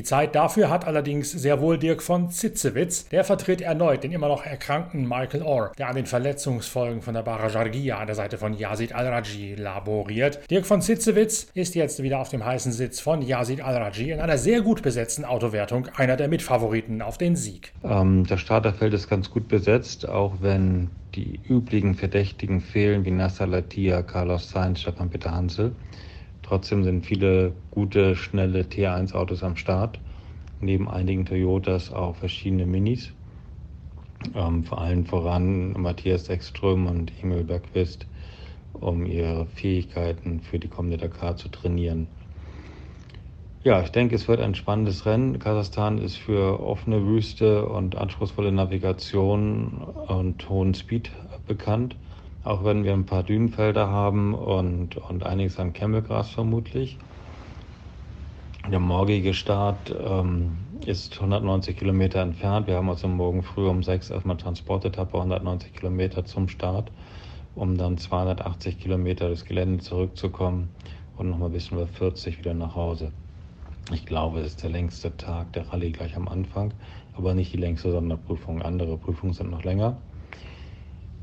Die 0.00 0.04
Zeit 0.04 0.34
dafür 0.34 0.70
hat 0.70 0.86
allerdings 0.86 1.30
sehr 1.30 1.60
wohl 1.60 1.76
Dirk 1.76 2.02
von 2.02 2.30
Zitzewitz. 2.30 3.06
Der 3.10 3.22
vertritt 3.22 3.60
erneut 3.60 4.02
den 4.02 4.12
immer 4.12 4.28
noch 4.28 4.46
erkrankten 4.46 5.06
Michael 5.06 5.42
Orr, 5.42 5.72
der 5.76 5.90
an 5.90 5.96
den 5.96 6.06
Verletzungsfolgen 6.06 7.02
von 7.02 7.12
der 7.12 7.20
Barajargia 7.20 7.98
an 7.98 8.06
der 8.06 8.16
Seite 8.16 8.38
von 8.38 8.54
Yazid 8.54 8.94
Al-Raji 8.94 9.56
laboriert. 9.56 10.40
Dirk 10.50 10.64
von 10.64 10.80
Zitzewitz 10.80 11.48
ist 11.52 11.74
jetzt 11.74 12.02
wieder 12.02 12.18
auf 12.18 12.30
dem 12.30 12.46
heißen 12.46 12.72
Sitz 12.72 12.98
von 12.98 13.20
Yazid 13.20 13.60
Al-Raji 13.60 14.12
in 14.12 14.20
einer 14.20 14.38
sehr 14.38 14.62
gut 14.62 14.80
besetzten 14.80 15.26
Autowertung, 15.26 15.88
einer 15.94 16.16
der 16.16 16.28
Mitfavoriten 16.28 17.02
auf 17.02 17.18
den 17.18 17.36
Sieg. 17.36 17.74
Ähm, 17.84 18.24
das 18.26 18.40
Starterfeld 18.40 18.94
ist 18.94 19.06
ganz 19.06 19.30
gut 19.30 19.48
besetzt, 19.48 20.08
auch 20.08 20.32
wenn 20.40 20.88
die 21.14 21.40
üblichen 21.46 21.94
Verdächtigen 21.94 22.62
fehlen, 22.62 23.04
wie 23.04 23.10
Nasser 23.10 23.46
Latia, 23.46 24.02
Carlos 24.02 24.48
Sainz, 24.48 24.80
Stefan 24.80 25.10
Peter 25.10 25.30
Hansel. 25.30 25.72
Trotzdem 26.50 26.82
sind 26.82 27.06
viele 27.06 27.52
gute, 27.70 28.16
schnelle 28.16 28.62
T1-Autos 28.62 29.44
am 29.44 29.54
Start. 29.54 30.00
Neben 30.58 30.90
einigen 30.90 31.24
Toyotas 31.24 31.92
auch 31.92 32.16
verschiedene 32.16 32.66
Minis. 32.66 33.12
Ähm, 34.34 34.64
vor 34.64 34.80
allem 34.80 35.06
voran 35.06 35.80
Matthias 35.80 36.28
Ekström 36.28 36.88
und 36.88 37.12
Emil 37.22 37.44
Bergquist, 37.44 38.08
um 38.72 39.06
ihre 39.06 39.46
Fähigkeiten 39.46 40.40
für 40.40 40.58
die 40.58 40.66
kommende 40.66 40.96
Dakar 40.96 41.36
zu 41.36 41.48
trainieren. 41.50 42.08
Ja, 43.62 43.80
ich 43.82 43.90
denke, 43.90 44.16
es 44.16 44.26
wird 44.26 44.40
ein 44.40 44.56
spannendes 44.56 45.06
Rennen. 45.06 45.38
Kasachstan 45.38 45.98
ist 45.98 46.16
für 46.16 46.58
offene 46.58 47.06
Wüste 47.06 47.64
und 47.66 47.94
anspruchsvolle 47.94 48.50
Navigation 48.50 49.84
und 50.08 50.48
hohen 50.48 50.74
Speed 50.74 51.12
bekannt. 51.46 51.94
Auch 52.42 52.64
wenn 52.64 52.84
wir 52.84 52.94
ein 52.94 53.04
paar 53.04 53.22
Dünenfelder 53.22 53.88
haben 53.88 54.34
und, 54.34 54.96
und 54.96 55.26
einiges 55.26 55.58
an 55.58 55.74
Camelgras 55.74 56.30
vermutlich. 56.30 56.96
Der 58.70 58.78
morgige 58.78 59.34
Start 59.34 59.94
ähm, 59.98 60.56
ist 60.86 61.16
190 61.16 61.76
Kilometer 61.76 62.20
entfernt. 62.20 62.66
Wir 62.66 62.76
haben 62.76 62.88
am 62.88 63.16
Morgen 63.16 63.42
früh 63.42 63.66
um 63.68 63.82
6 63.82 64.08
erstmal 64.08 64.38
Transportetappe 64.38 65.18
190 65.18 65.74
Kilometer 65.74 66.24
zum 66.24 66.48
Start, 66.48 66.90
um 67.54 67.76
dann 67.76 67.98
280 67.98 68.78
Kilometer 68.78 69.28
das 69.28 69.44
Gelände 69.44 69.84
zurückzukommen 69.84 70.70
und 71.18 71.28
nochmal 71.28 71.50
ein 71.50 71.52
bisschen 71.52 71.76
über 71.76 71.86
40 71.86 72.38
wieder 72.38 72.54
nach 72.54 72.74
Hause. 72.74 73.12
Ich 73.92 74.06
glaube, 74.06 74.40
es 74.40 74.48
ist 74.48 74.62
der 74.62 74.70
längste 74.70 75.14
Tag 75.16 75.52
der 75.52 75.70
Rallye 75.70 75.90
gleich 75.90 76.16
am 76.16 76.28
Anfang, 76.28 76.72
aber 77.16 77.34
nicht 77.34 77.52
die 77.52 77.58
längste 77.58 77.90
Sonderprüfung. 77.90 78.62
Andere 78.62 78.96
Prüfungen 78.96 79.34
sind 79.34 79.50
noch 79.50 79.64
länger. 79.64 79.98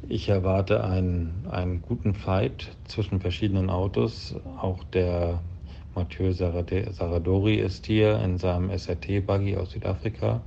Ich 0.04 0.30
erwarte 0.30 0.84
einen, 0.84 1.46
einen 1.50 1.82
guten 1.82 2.13
Fight 2.13 2.75
zwischen 2.86 3.20
verschiedenen 3.20 3.70
Autos. 3.70 4.36
Auch 4.58 4.84
der 4.86 5.42
Mathieu 5.96 6.32
Saradori 6.32 7.56
ist 7.56 7.88
hier 7.88 8.20
in 8.20 8.38
seinem 8.38 8.70
SRT-Buggy 8.70 9.58
aus 9.58 9.72
Südafrika. 9.72 10.42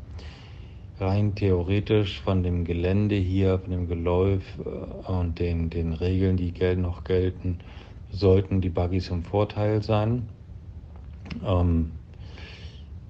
Rein 0.99 1.35
theoretisch 1.35 2.21
von 2.21 2.43
dem 2.43 2.65
Gelände 2.65 3.17
hier, 3.17 3.59
von 3.59 3.71
dem 3.71 3.89
Geläuf 3.89 4.43
äh, 4.59 5.11
und 5.11 5.39
den, 5.39 5.69
den 5.69 5.93
Regeln, 5.95 6.37
die 6.37 6.53
noch 6.77 7.05
gelten, 7.05 7.59
sollten 8.11 8.61
die 8.61 8.69
Buggies 8.69 9.09
im 9.09 9.25
Vorteil 9.25 9.83
sein. 9.83 10.29
Ähm, 11.45 11.93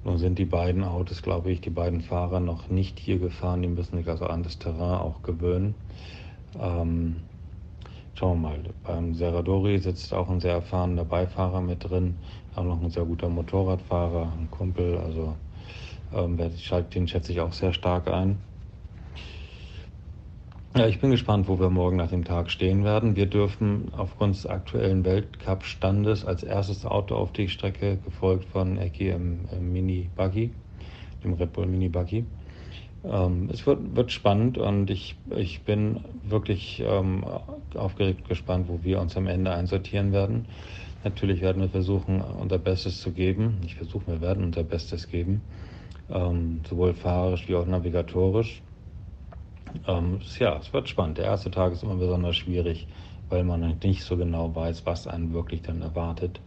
nun 0.04 0.18
sind 0.18 0.38
die 0.38 0.46
beiden 0.46 0.82
Autos, 0.82 1.22
glaube 1.22 1.50
ich, 1.50 1.60
die 1.60 1.70
beiden 1.70 2.00
Fahrer 2.00 2.40
noch 2.40 2.70
nicht 2.70 2.98
hier 2.98 3.18
gefahren. 3.18 3.62
Die 3.62 3.68
müssen 3.68 3.98
sich 3.98 4.08
also 4.08 4.26
an 4.26 4.42
das 4.42 4.58
Terrain 4.58 5.00
auch 5.00 5.22
gewöhnen. 5.22 5.74
Ähm, 6.58 7.16
schauen 8.14 8.42
wir 8.42 8.48
mal. 8.48 8.58
Beim 8.84 9.14
Serradori 9.14 9.78
sitzt 9.78 10.12
auch 10.14 10.28
ein 10.28 10.40
sehr 10.40 10.54
erfahrener 10.54 11.04
Beifahrer 11.04 11.60
mit 11.60 11.88
drin, 11.88 12.16
auch 12.56 12.64
noch 12.64 12.82
ein 12.82 12.90
sehr 12.90 13.04
guter 13.04 13.28
Motorradfahrer, 13.28 14.32
ein 14.38 14.50
Kumpel. 14.50 14.98
Also 14.98 15.36
ähm, 16.12 16.36
den 16.36 17.08
schätze 17.08 17.32
ich 17.32 17.40
auch 17.40 17.52
sehr 17.52 17.72
stark 17.72 18.08
ein. 18.08 18.38
Ja, 20.76 20.86
ich 20.86 21.00
bin 21.00 21.10
gespannt, 21.10 21.48
wo 21.48 21.58
wir 21.58 21.68
morgen 21.68 21.96
nach 21.96 22.10
dem 22.10 22.24
Tag 22.24 22.48
stehen 22.48 22.84
werden. 22.84 23.16
Wir 23.16 23.26
dürfen 23.26 23.88
aufgrund 23.96 24.36
des 24.36 24.46
aktuellen 24.46 25.04
Weltcup-Standes 25.04 26.24
als 26.24 26.44
erstes 26.44 26.86
Auto 26.86 27.16
auf 27.16 27.32
die 27.32 27.48
Strecke, 27.48 27.98
gefolgt 28.04 28.44
von 28.44 28.78
Eki 28.78 29.08
im, 29.08 29.40
im 29.50 29.72
Mini-Buggy, 29.72 30.52
dem 31.24 31.32
Red 31.34 31.52
Bull 31.52 31.66
Mini-Buggy. 31.66 32.24
Ähm, 33.04 33.48
es 33.52 33.66
wird, 33.66 33.96
wird 33.96 34.12
spannend 34.12 34.58
und 34.58 34.90
ich, 34.90 35.16
ich 35.34 35.62
bin 35.62 36.00
wirklich 36.22 36.82
ähm, 36.84 37.24
aufgeregt 37.74 38.28
gespannt, 38.28 38.68
wo 38.68 38.80
wir 38.82 39.00
uns 39.00 39.16
am 39.16 39.26
Ende 39.26 39.52
einsortieren 39.52 40.12
werden. 40.12 40.46
Natürlich 41.02 41.40
werden 41.40 41.62
wir 41.62 41.70
versuchen, 41.70 42.20
unser 42.20 42.58
Bestes 42.58 43.00
zu 43.00 43.12
geben. 43.12 43.60
Ich 43.64 43.74
versuche, 43.74 44.06
wir 44.06 44.20
werden 44.20 44.44
unser 44.44 44.64
Bestes 44.64 45.08
geben, 45.08 45.42
ähm, 46.10 46.60
sowohl 46.68 46.92
fahrerisch 46.92 47.48
wie 47.48 47.54
auch 47.54 47.66
navigatorisch. 47.66 48.60
Ähm, 49.86 50.20
ja, 50.38 50.58
es 50.58 50.72
wird 50.72 50.88
spannend. 50.88 51.18
Der 51.18 51.24
erste 51.24 51.50
Tag 51.50 51.72
ist 51.72 51.82
immer 51.82 51.94
besonders 51.94 52.36
schwierig, 52.36 52.86
weil 53.30 53.44
man 53.44 53.78
nicht 53.82 54.02
so 54.02 54.16
genau 54.16 54.54
weiß, 54.54 54.84
was 54.84 55.06
einen 55.06 55.32
wirklich 55.32 55.62
dann 55.62 55.80
erwartet. 55.80 56.40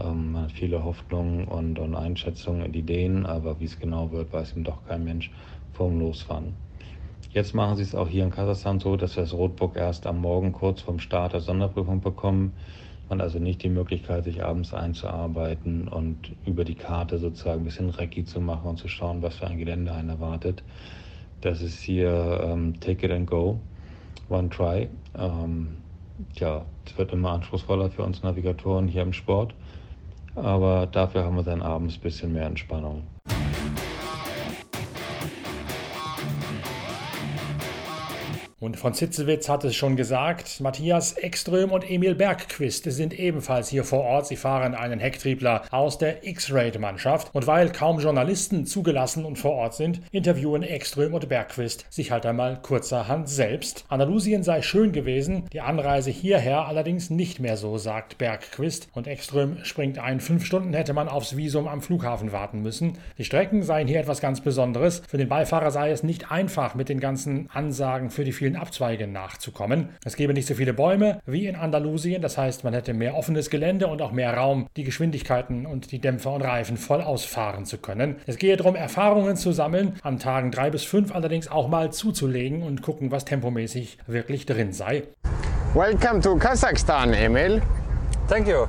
Ähm, 0.00 0.32
man 0.32 0.44
hat 0.44 0.52
viele 0.52 0.82
Hoffnungen 0.82 1.44
und, 1.44 1.78
und 1.78 1.94
Einschätzungen 1.94 2.62
und 2.62 2.74
Ideen, 2.74 3.26
aber 3.26 3.60
wie 3.60 3.66
es 3.66 3.78
genau 3.78 4.10
wird, 4.10 4.32
weiß 4.32 4.56
ihm 4.56 4.64
doch 4.64 4.84
kein 4.86 5.04
Mensch 5.04 5.30
vom 5.74 6.00
Losfahren. 6.00 6.54
Jetzt 7.30 7.54
machen 7.54 7.76
sie 7.76 7.82
es 7.82 7.94
auch 7.94 8.08
hier 8.08 8.24
in 8.24 8.30
Kasachstan 8.30 8.80
so, 8.80 8.96
dass 8.96 9.16
wir 9.16 9.24
das 9.24 9.32
Rotbook 9.32 9.76
erst 9.76 10.06
am 10.06 10.20
Morgen 10.20 10.52
kurz 10.52 10.82
vorm 10.82 11.00
Start 11.00 11.32
der 11.32 11.40
Sonderprüfung 11.40 12.00
bekommen. 12.00 12.52
Man 13.08 13.20
also 13.20 13.38
nicht 13.38 13.62
die 13.62 13.68
Möglichkeit, 13.68 14.24
sich 14.24 14.44
abends 14.44 14.72
einzuarbeiten 14.72 15.88
und 15.88 16.32
über 16.46 16.64
die 16.64 16.74
Karte 16.74 17.18
sozusagen 17.18 17.62
ein 17.62 17.64
bisschen 17.64 17.90
Recce 17.90 18.24
zu 18.24 18.40
machen 18.40 18.70
und 18.70 18.78
zu 18.78 18.88
schauen, 18.88 19.20
was 19.20 19.36
für 19.36 19.46
ein 19.46 19.58
Gelände 19.58 19.92
einen 19.92 20.08
erwartet. 20.08 20.62
Das 21.40 21.60
ist 21.60 21.80
hier 21.80 22.40
ähm, 22.42 22.80
Take 22.80 23.04
it 23.04 23.12
and 23.12 23.26
go, 23.26 23.60
one 24.28 24.48
try. 24.48 24.88
Ähm, 25.18 25.76
ja, 26.36 26.64
es 26.86 26.96
wird 26.96 27.12
immer 27.12 27.32
anspruchsvoller 27.32 27.90
für 27.90 28.04
uns 28.04 28.22
Navigatoren 28.22 28.88
hier 28.88 29.02
im 29.02 29.12
Sport 29.12 29.54
aber 30.36 30.86
dafür 30.86 31.24
haben 31.24 31.36
wir 31.36 31.42
dann 31.42 31.62
abends 31.62 31.96
ein 31.96 32.00
bisschen 32.00 32.32
mehr 32.32 32.46
Entspannung. 32.46 33.04
Und 38.64 38.78
von 38.78 38.94
Zitzewitz 38.94 39.50
hat 39.50 39.62
es 39.64 39.76
schon 39.76 39.94
gesagt, 39.94 40.58
Matthias 40.62 41.18
Ekström 41.18 41.70
und 41.70 41.84
Emil 41.90 42.14
Bergquist 42.14 42.84
sind 42.90 43.12
ebenfalls 43.12 43.68
hier 43.68 43.84
vor 43.84 44.04
Ort. 44.04 44.26
Sie 44.26 44.36
fahren 44.36 44.74
einen 44.74 45.00
Hecktriebler 45.00 45.64
aus 45.70 45.98
der 45.98 46.26
X-Raid-Mannschaft. 46.26 47.28
Und 47.34 47.46
weil 47.46 47.70
kaum 47.72 48.00
Journalisten 48.00 48.64
zugelassen 48.64 49.26
und 49.26 49.36
vor 49.36 49.52
Ort 49.52 49.74
sind, 49.74 50.00
interviewen 50.12 50.62
Ekström 50.62 51.12
und 51.12 51.28
Bergquist 51.28 51.84
sich 51.90 52.10
halt 52.10 52.24
einmal 52.24 52.58
kurzerhand 52.62 53.28
selbst. 53.28 53.84
Andalusien 53.90 54.42
sei 54.42 54.62
schön 54.62 54.92
gewesen, 54.92 55.44
die 55.52 55.60
Anreise 55.60 56.10
hierher 56.10 56.64
allerdings 56.64 57.10
nicht 57.10 57.40
mehr 57.40 57.58
so, 57.58 57.76
sagt 57.76 58.16
Bergquist. 58.16 58.88
Und 58.94 59.06
Ekström 59.06 59.58
springt 59.64 59.98
ein, 59.98 60.20
fünf 60.20 60.46
Stunden 60.46 60.72
hätte 60.72 60.94
man 60.94 61.08
aufs 61.08 61.36
Visum 61.36 61.68
am 61.68 61.82
Flughafen 61.82 62.32
warten 62.32 62.62
müssen. 62.62 62.96
Die 63.18 63.26
Strecken 63.26 63.62
seien 63.62 63.88
hier 63.88 64.00
etwas 64.00 64.22
ganz 64.22 64.40
Besonderes. 64.40 65.02
Für 65.06 65.18
den 65.18 65.28
Beifahrer 65.28 65.70
sei 65.70 65.90
es 65.90 66.02
nicht 66.02 66.30
einfach 66.30 66.74
mit 66.74 66.88
den 66.88 67.00
ganzen 67.00 67.50
Ansagen 67.52 68.08
für 68.08 68.24
die 68.24 68.32
vielen 68.32 68.53
vielen 68.54 68.62
Abzweigen 68.62 69.12
nachzukommen. 69.12 69.90
Es 70.04 70.16
gäbe 70.16 70.32
nicht 70.32 70.46
so 70.46 70.54
viele 70.54 70.72
Bäume 70.72 71.20
wie 71.26 71.46
in 71.46 71.56
Andalusien, 71.56 72.22
das 72.22 72.38
heißt, 72.38 72.64
man 72.64 72.72
hätte 72.72 72.94
mehr 72.94 73.16
offenes 73.16 73.50
Gelände 73.50 73.86
und 73.88 74.00
auch 74.00 74.12
mehr 74.12 74.34
Raum, 74.34 74.68
die 74.76 74.84
Geschwindigkeiten 74.84 75.66
und 75.66 75.90
die 75.92 75.98
Dämpfer 75.98 76.32
und 76.32 76.42
Reifen 76.42 76.76
voll 76.76 77.00
ausfahren 77.00 77.66
zu 77.66 77.78
können. 77.78 78.16
Es 78.26 78.36
gehe 78.36 78.56
darum, 78.56 78.76
Erfahrungen 78.76 79.36
zu 79.36 79.52
sammeln, 79.52 79.94
an 80.02 80.18
Tagen 80.18 80.50
drei 80.50 80.70
bis 80.70 80.84
fünf 80.84 81.14
allerdings 81.14 81.48
auch 81.48 81.68
mal 81.68 81.92
zuzulegen 81.92 82.62
und 82.62 82.82
gucken, 82.82 83.10
was 83.10 83.24
tempomäßig 83.24 83.98
wirklich 84.06 84.46
drin 84.46 84.72
sei. 84.72 85.04
Welcome 85.74 86.20
to 86.20 86.36
Kazakhstan, 86.36 87.12
Emil. 87.12 87.60
Thank 88.28 88.46
you. 88.46 88.66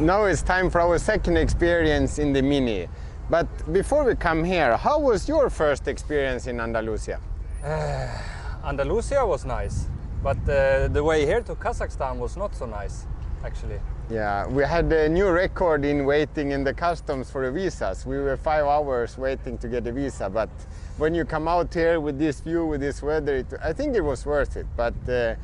Now 0.00 0.26
it's 0.26 0.42
time 0.42 0.70
for 0.70 0.80
our 0.82 0.98
second 0.98 1.36
experience 1.36 2.18
in 2.18 2.34
the 2.34 2.42
Mini. 2.42 2.88
But 3.30 3.46
before 3.72 4.04
we 4.04 4.16
come 4.16 4.42
here, 4.42 4.76
how 4.76 4.98
was 4.98 5.28
your 5.28 5.50
first 5.50 5.86
experience 5.86 6.46
in 6.48 6.60
Andalusia? 6.60 7.20
Andalusia 8.64 9.24
was 9.24 9.44
nice, 9.44 9.86
but 10.22 10.36
uh, 10.48 10.88
the 10.88 11.02
way 11.02 11.24
here 11.24 11.40
to 11.42 11.54
Kazakhstan 11.54 12.16
was 12.16 12.36
not 12.36 12.54
so 12.54 12.66
nice, 12.66 13.06
actually. 13.44 13.80
Yeah, 14.10 14.46
we 14.48 14.64
had 14.64 14.92
a 14.92 15.08
new 15.08 15.28
record 15.28 15.84
in 15.84 16.04
waiting 16.04 16.50
in 16.50 16.64
the 16.64 16.74
customs 16.74 17.30
for 17.30 17.44
the 17.44 17.52
visas. 17.52 18.04
We 18.06 18.16
were 18.16 18.36
five 18.36 18.64
hours 18.64 19.16
waiting 19.18 19.58
to 19.58 19.68
get 19.68 19.86
a 19.86 19.92
visa, 19.92 20.28
but 20.28 20.50
when 20.96 21.14
you 21.14 21.24
come 21.24 21.46
out 21.46 21.72
here 21.72 22.00
with 22.00 22.18
this 22.18 22.40
view, 22.40 22.66
with 22.66 22.80
this 22.80 23.02
weather, 23.02 23.36
it, 23.36 23.46
I 23.62 23.72
think 23.72 23.94
it 23.94 24.02
was 24.02 24.26
worth 24.26 24.56
it. 24.56 24.66
But 24.76 24.94
uh, 25.08 25.34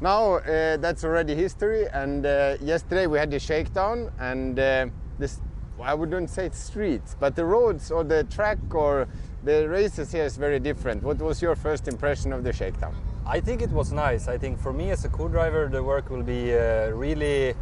now 0.00 0.36
uh, 0.36 0.76
that's 0.78 1.04
already 1.04 1.34
history. 1.34 1.86
And 1.88 2.24
uh, 2.24 2.56
yesterday 2.62 3.06
we 3.06 3.18
had 3.18 3.30
the 3.30 3.38
shakedown, 3.38 4.10
and 4.18 4.58
uh, 4.58 4.86
this 5.18 5.40
I 5.80 5.94
wouldn't 5.94 6.30
say 6.30 6.46
it's 6.46 6.58
streets, 6.58 7.16
but 7.18 7.34
the 7.34 7.44
roads 7.44 7.90
or 7.90 8.04
the 8.04 8.24
track 8.24 8.58
or 8.72 9.08
the 9.44 9.68
races 9.68 10.12
here 10.12 10.24
is 10.24 10.36
very 10.36 10.60
different. 10.60 11.02
What 11.02 11.18
was 11.18 11.42
your 11.42 11.56
first 11.56 11.88
impression 11.88 12.32
of 12.32 12.44
the 12.44 12.52
shakedown? 12.52 12.94
I 13.26 13.40
think 13.40 13.62
it 13.62 13.70
was 13.70 13.92
nice. 13.92 14.28
I 14.28 14.38
think 14.38 14.58
for 14.58 14.72
me 14.72 14.90
as 14.90 15.04
a 15.04 15.08
co-driver, 15.08 15.68
the 15.68 15.82
work 15.82 16.10
will 16.10 16.22
be 16.22 16.54
uh, 16.54 16.90
really. 16.90 17.54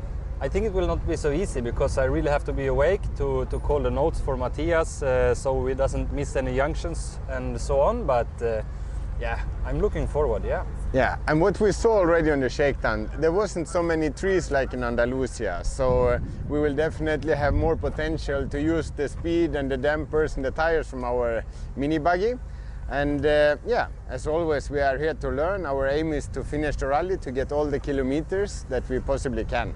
I 0.42 0.48
think 0.48 0.64
it 0.64 0.72
will 0.72 0.86
not 0.86 1.06
be 1.06 1.16
so 1.16 1.30
easy 1.30 1.60
because 1.60 1.98
I 1.98 2.04
really 2.04 2.30
have 2.30 2.44
to 2.44 2.52
be 2.52 2.66
awake 2.66 3.02
to, 3.16 3.44
to 3.46 3.58
call 3.58 3.80
the 3.80 3.90
notes 3.90 4.20
for 4.20 4.38
Matthias 4.38 5.02
uh, 5.02 5.34
so 5.34 5.66
he 5.66 5.74
doesn't 5.74 6.10
miss 6.14 6.34
any 6.34 6.56
junctions 6.56 7.18
and 7.28 7.60
so 7.60 7.80
on. 7.80 8.06
But 8.06 8.28
uh, 8.40 8.62
yeah, 9.20 9.40
I'm 9.66 9.80
looking 9.80 10.06
forward. 10.06 10.44
Yeah. 10.44 10.64
Yeah, 10.92 11.18
and 11.28 11.40
what 11.40 11.60
we 11.60 11.70
saw 11.70 11.98
already 11.98 12.32
on 12.32 12.40
the 12.40 12.48
shakedown, 12.48 13.08
there 13.18 13.30
wasn't 13.30 13.68
so 13.68 13.80
many 13.80 14.10
trees 14.10 14.50
like 14.50 14.74
in 14.74 14.82
Andalusia, 14.82 15.60
so 15.62 16.08
uh, 16.08 16.18
we 16.48 16.58
will 16.58 16.74
definitely 16.74 17.32
have 17.32 17.54
more 17.54 17.76
potential 17.76 18.48
to 18.48 18.60
use 18.60 18.90
the 18.90 19.08
speed 19.08 19.54
and 19.54 19.70
the 19.70 19.76
dampers 19.76 20.34
and 20.34 20.44
the 20.44 20.50
tires 20.50 20.90
from 20.90 21.04
our 21.04 21.44
mini 21.76 21.98
buggy. 21.98 22.34
And 22.88 23.24
uh, 23.24 23.58
yeah, 23.64 23.86
as 24.08 24.26
always, 24.26 24.68
we 24.68 24.80
are 24.80 24.98
here 24.98 25.14
to 25.14 25.28
learn. 25.28 25.64
Our 25.64 25.86
aim 25.86 26.12
is 26.12 26.26
to 26.26 26.42
finish 26.42 26.74
the 26.74 26.88
rally 26.88 27.18
to 27.18 27.30
get 27.30 27.52
all 27.52 27.66
the 27.66 27.78
kilometers 27.78 28.66
that 28.68 28.88
we 28.88 28.98
possibly 28.98 29.44
can. 29.44 29.72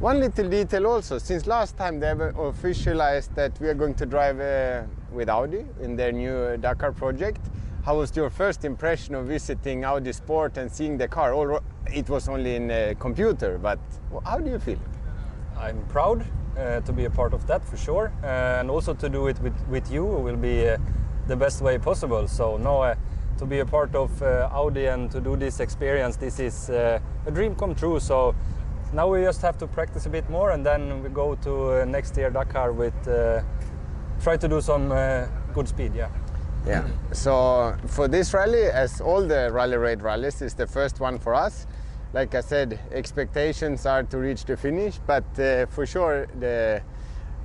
One 0.00 0.18
little 0.18 0.48
detail 0.48 0.88
also, 0.88 1.18
since 1.18 1.46
last 1.46 1.76
time 1.76 2.00
they 2.00 2.08
have 2.08 2.18
officialized 2.18 3.36
that 3.36 3.52
we 3.60 3.68
are 3.68 3.74
going 3.74 3.94
to 3.94 4.04
drive 4.04 4.40
uh, 4.40 4.82
with 5.12 5.28
Audi 5.28 5.64
in 5.80 5.94
their 5.94 6.10
new 6.10 6.56
Dakar 6.56 6.90
project. 6.90 7.38
How 7.84 7.98
was 7.98 8.16
your 8.16 8.30
first 8.30 8.64
impression 8.64 9.14
of 9.14 9.26
visiting 9.26 9.84
Audi 9.84 10.10
Sport 10.12 10.56
and 10.56 10.72
seeing 10.72 10.96
the 10.96 11.06
car? 11.06 11.60
It 11.92 12.08
was 12.08 12.30
only 12.30 12.56
in 12.56 12.70
a 12.70 12.94
computer, 12.94 13.58
but 13.58 13.78
how 14.24 14.38
do 14.38 14.50
you 14.50 14.58
feel? 14.58 14.78
I'm 15.58 15.84
proud 15.88 16.24
uh, 16.56 16.80
to 16.80 16.92
be 16.94 17.04
a 17.04 17.10
part 17.10 17.34
of 17.34 17.46
that 17.46 17.62
for 17.62 17.76
sure, 17.76 18.10
uh, 18.22 18.26
and 18.60 18.70
also 18.70 18.94
to 18.94 19.08
do 19.10 19.26
it 19.26 19.38
with, 19.40 19.52
with 19.68 19.92
you 19.92 20.02
will 20.02 20.38
be 20.38 20.66
uh, 20.66 20.78
the 21.26 21.36
best 21.36 21.60
way 21.60 21.76
possible. 21.76 22.26
So, 22.26 22.56
no, 22.56 22.80
uh, 22.80 22.94
to 23.36 23.44
be 23.44 23.58
a 23.58 23.66
part 23.66 23.94
of 23.94 24.22
uh, 24.22 24.48
Audi 24.50 24.86
and 24.86 25.10
to 25.10 25.20
do 25.20 25.36
this 25.36 25.60
experience, 25.60 26.16
this 26.16 26.40
is 26.40 26.70
uh, 26.70 27.00
a 27.26 27.30
dream 27.30 27.54
come 27.54 27.74
true. 27.74 28.00
So, 28.00 28.34
now 28.94 29.08
we 29.08 29.20
just 29.24 29.42
have 29.42 29.58
to 29.58 29.66
practice 29.66 30.06
a 30.06 30.10
bit 30.10 30.30
more, 30.30 30.52
and 30.52 30.64
then 30.64 31.02
we 31.02 31.10
go 31.10 31.34
to 31.34 31.84
next 31.84 32.16
year 32.16 32.30
Dakar 32.30 32.72
with 32.72 32.94
try 34.22 34.38
to 34.38 34.48
do 34.48 34.62
some 34.62 34.88
good 35.52 35.68
speed. 35.68 35.94
Yeah. 35.94 36.08
Yeah. 36.66 36.88
So 37.12 37.76
for 37.86 38.08
this 38.08 38.32
rally, 38.32 38.64
as 38.64 39.00
all 39.00 39.22
the 39.22 39.50
rally 39.52 39.76
raid 39.76 40.02
rallies, 40.02 40.40
is 40.40 40.54
the 40.54 40.66
first 40.66 40.98
one 40.98 41.18
for 41.18 41.34
us. 41.34 41.66
Like 42.14 42.34
I 42.34 42.40
said, 42.40 42.78
expectations 42.92 43.86
are 43.86 44.02
to 44.04 44.18
reach 44.18 44.44
the 44.44 44.56
finish, 44.56 44.98
but 45.06 45.24
uh, 45.38 45.66
for 45.66 45.84
sure 45.84 46.26
the 46.38 46.80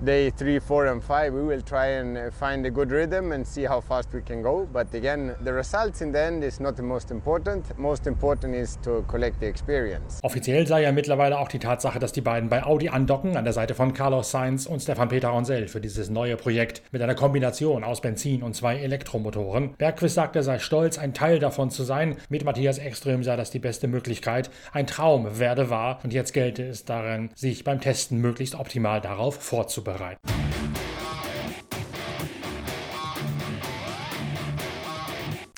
day 0.04 0.30
three, 0.30 0.60
four, 0.60 0.88
and 0.88 1.04
five, 1.04 1.34
we 1.34 1.42
will 1.42 1.62
try 1.62 1.88
and 1.88 2.18
uh, 2.18 2.32
find 2.32 2.66
a 2.66 2.70
good 2.70 2.92
rhythm 2.92 3.32
and 3.32 3.46
see 3.46 3.66
how 3.66 3.82
fast 3.82 4.14
we 4.14 4.22
can 4.22 4.42
go. 4.42 4.68
But 4.72 4.94
again, 4.94 5.36
the 5.44 5.54
results 5.54 6.02
in 6.02 6.12
the 6.12 6.22
end 6.22 6.44
is 6.44 6.60
not 6.60 6.76
the 6.78 6.84
most 6.84 7.12
important. 7.12 7.78
Most 7.78 8.08
important 8.08 8.56
is 8.56 8.78
to 8.84 9.04
collect 9.08 9.40
the 9.40 9.48
experience. 9.48 10.20
Offiziell 10.24 10.66
sei 10.68 10.84
ja 10.84 10.92
mittlerweile 10.92 11.38
auch 11.40 11.50
die 11.50 11.60
Tatsache, 11.60 12.00
dass 12.00 12.14
die 12.14 12.22
beiden 12.22 12.50
bei 12.50 12.64
Audi 12.64 12.90
andocken, 12.90 13.36
an 13.36 13.44
der 13.44 13.54
Seite 13.54 13.76
von 13.76 13.94
Carlos 13.94 14.32
Sainz 14.32 14.66
und 14.66 14.82
Stefan 14.82 15.10
Peter 15.10 15.30
Ronsell 15.30 15.68
für 15.68 15.82
dieses 15.82 16.10
neue 16.10 16.38
Projekt 16.38 16.82
mit 16.92 17.02
einer 17.02 17.16
Kombination 17.16 17.84
aus 17.84 18.02
Benzin 18.02 18.44
und 18.44 18.56
zwei 18.56 18.78
Elektromotoren. 18.78 19.74
Bergquist 19.78 20.16
sagt, 20.16 20.36
er 20.36 20.44
sei 20.44 20.60
stolz, 20.60 20.98
ein 20.98 21.14
Teil 21.14 21.40
davon 21.40 21.72
zu 21.72 21.84
sein. 21.84 22.18
Mit 22.30 22.46
Matthias 22.46 22.78
Ekström 22.78 23.24
sei 23.24 23.36
das 23.36 23.52
die 23.52 23.60
beste 23.60 23.88
Möglichkeit. 23.88 24.50
Ein 24.72 24.88
Traum 24.88 25.40
werde 25.40 25.70
wahr 25.70 26.00
und 26.04 26.14
jetzt 26.14 26.34
gelte 26.34 26.64
es 26.64 26.86
darin, 26.86 27.30
sich 27.36 27.64
beim 27.64 27.82
Testen 27.82 28.20
möglichst 28.20 28.56
optimal 28.56 29.02
darauf 29.02 29.36
vorzubereiten 29.36 29.89
bereit. 29.94 30.59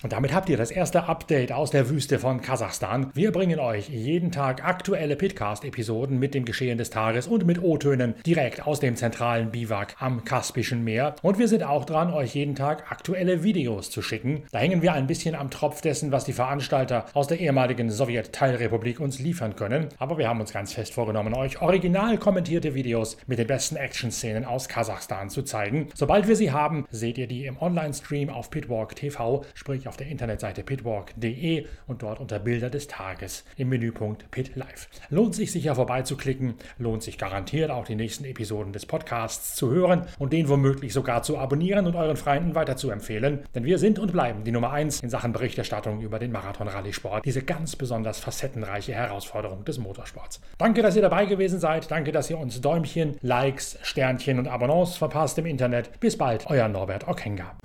Und 0.03 0.13
damit 0.13 0.33
habt 0.33 0.49
ihr 0.49 0.57
das 0.57 0.71
erste 0.71 1.03
Update 1.03 1.51
aus 1.51 1.69
der 1.69 1.89
Wüste 1.89 2.17
von 2.17 2.41
Kasachstan. 2.41 3.11
Wir 3.13 3.31
bringen 3.31 3.59
euch 3.59 3.87
jeden 3.87 4.31
Tag 4.31 4.65
aktuelle 4.65 5.15
Pitcast-Episoden 5.15 6.17
mit 6.17 6.33
dem 6.33 6.43
Geschehen 6.43 6.79
des 6.79 6.89
Tages 6.89 7.27
und 7.27 7.45
mit 7.45 7.61
O-Tönen 7.61 8.15
direkt 8.25 8.65
aus 8.65 8.79
dem 8.79 8.95
zentralen 8.95 9.51
Biwak 9.51 9.95
am 9.99 10.25
Kaspischen 10.25 10.83
Meer. 10.83 11.15
Und 11.21 11.37
wir 11.37 11.47
sind 11.47 11.61
auch 11.61 11.85
dran, 11.85 12.11
euch 12.11 12.33
jeden 12.33 12.55
Tag 12.55 12.91
aktuelle 12.91 13.43
Videos 13.43 13.91
zu 13.91 14.01
schicken. 14.01 14.41
Da 14.51 14.57
hängen 14.57 14.81
wir 14.81 14.93
ein 14.93 15.05
bisschen 15.05 15.35
am 15.35 15.51
Tropf 15.51 15.81
dessen, 15.81 16.11
was 16.11 16.25
die 16.25 16.33
Veranstalter 16.33 17.05
aus 17.13 17.27
der 17.27 17.39
ehemaligen 17.39 17.91
Sowjet-Teilrepublik 17.91 18.99
uns 18.99 19.19
liefern 19.19 19.55
können. 19.55 19.89
Aber 19.99 20.17
wir 20.17 20.27
haben 20.27 20.41
uns 20.41 20.51
ganz 20.51 20.73
fest 20.73 20.95
vorgenommen, 20.95 21.35
euch 21.35 21.61
original 21.61 22.17
kommentierte 22.17 22.73
Videos 22.73 23.17
mit 23.27 23.37
den 23.37 23.47
besten 23.47 23.75
Action-Szenen 23.75 24.45
aus 24.45 24.67
Kasachstan 24.67 25.29
zu 25.29 25.43
zeigen. 25.43 25.89
Sobald 25.93 26.27
wir 26.27 26.35
sie 26.35 26.51
haben, 26.51 26.87
seht 26.89 27.19
ihr 27.19 27.27
die 27.27 27.45
im 27.45 27.61
Online-Stream 27.61 28.31
auf 28.31 28.49
Pitwalk 28.49 28.95
TV, 28.95 29.45
sprich 29.53 29.87
auf 29.91 29.97
der 29.97 30.07
Internetseite 30.07 30.63
pitwalk.de 30.63 31.65
und 31.85 32.01
dort 32.01 32.21
unter 32.21 32.39
Bilder 32.39 32.69
des 32.69 32.87
Tages 32.87 33.43
im 33.57 33.67
Menüpunkt 33.67 34.31
Pit 34.31 34.55
Live. 34.55 34.87
Lohnt 35.09 35.35
sich 35.35 35.51
sicher 35.51 35.75
vorbeizuklicken, 35.75 36.53
lohnt 36.77 37.03
sich 37.03 37.17
garantiert 37.17 37.71
auch 37.71 37.83
die 37.83 37.95
nächsten 37.95 38.23
Episoden 38.23 38.71
des 38.71 38.85
Podcasts 38.85 39.53
zu 39.53 39.69
hören 39.69 40.03
und 40.17 40.31
den 40.31 40.47
womöglich 40.47 40.93
sogar 40.93 41.23
zu 41.23 41.37
abonnieren 41.37 41.87
und 41.87 41.97
euren 41.97 42.15
Freunden 42.15 42.55
weiterzuempfehlen, 42.55 43.39
denn 43.53 43.65
wir 43.65 43.79
sind 43.79 43.99
und 43.99 44.13
bleiben 44.13 44.45
die 44.45 44.53
Nummer 44.53 44.71
1 44.71 45.01
in 45.01 45.09
Sachen 45.09 45.33
Berichterstattung 45.33 45.99
über 45.99 46.19
den 46.19 46.31
Marathon-Rallye-Sport, 46.31 47.25
diese 47.25 47.41
ganz 47.41 47.75
besonders 47.75 48.17
facettenreiche 48.17 48.93
Herausforderung 48.93 49.65
des 49.65 49.77
Motorsports. 49.77 50.39
Danke, 50.57 50.81
dass 50.83 50.95
ihr 50.95 51.01
dabei 51.01 51.25
gewesen 51.25 51.59
seid, 51.59 51.91
danke, 51.91 52.13
dass 52.13 52.29
ihr 52.29 52.37
uns 52.37 52.61
Däumchen, 52.61 53.17
Likes, 53.21 53.77
Sternchen 53.81 54.39
und 54.39 54.47
Abonnements 54.47 54.95
verpasst 54.95 55.37
im 55.37 55.47
Internet. 55.47 55.99
Bis 55.99 56.17
bald, 56.17 56.45
euer 56.47 56.69
Norbert 56.69 57.09
Okenga. 57.09 57.57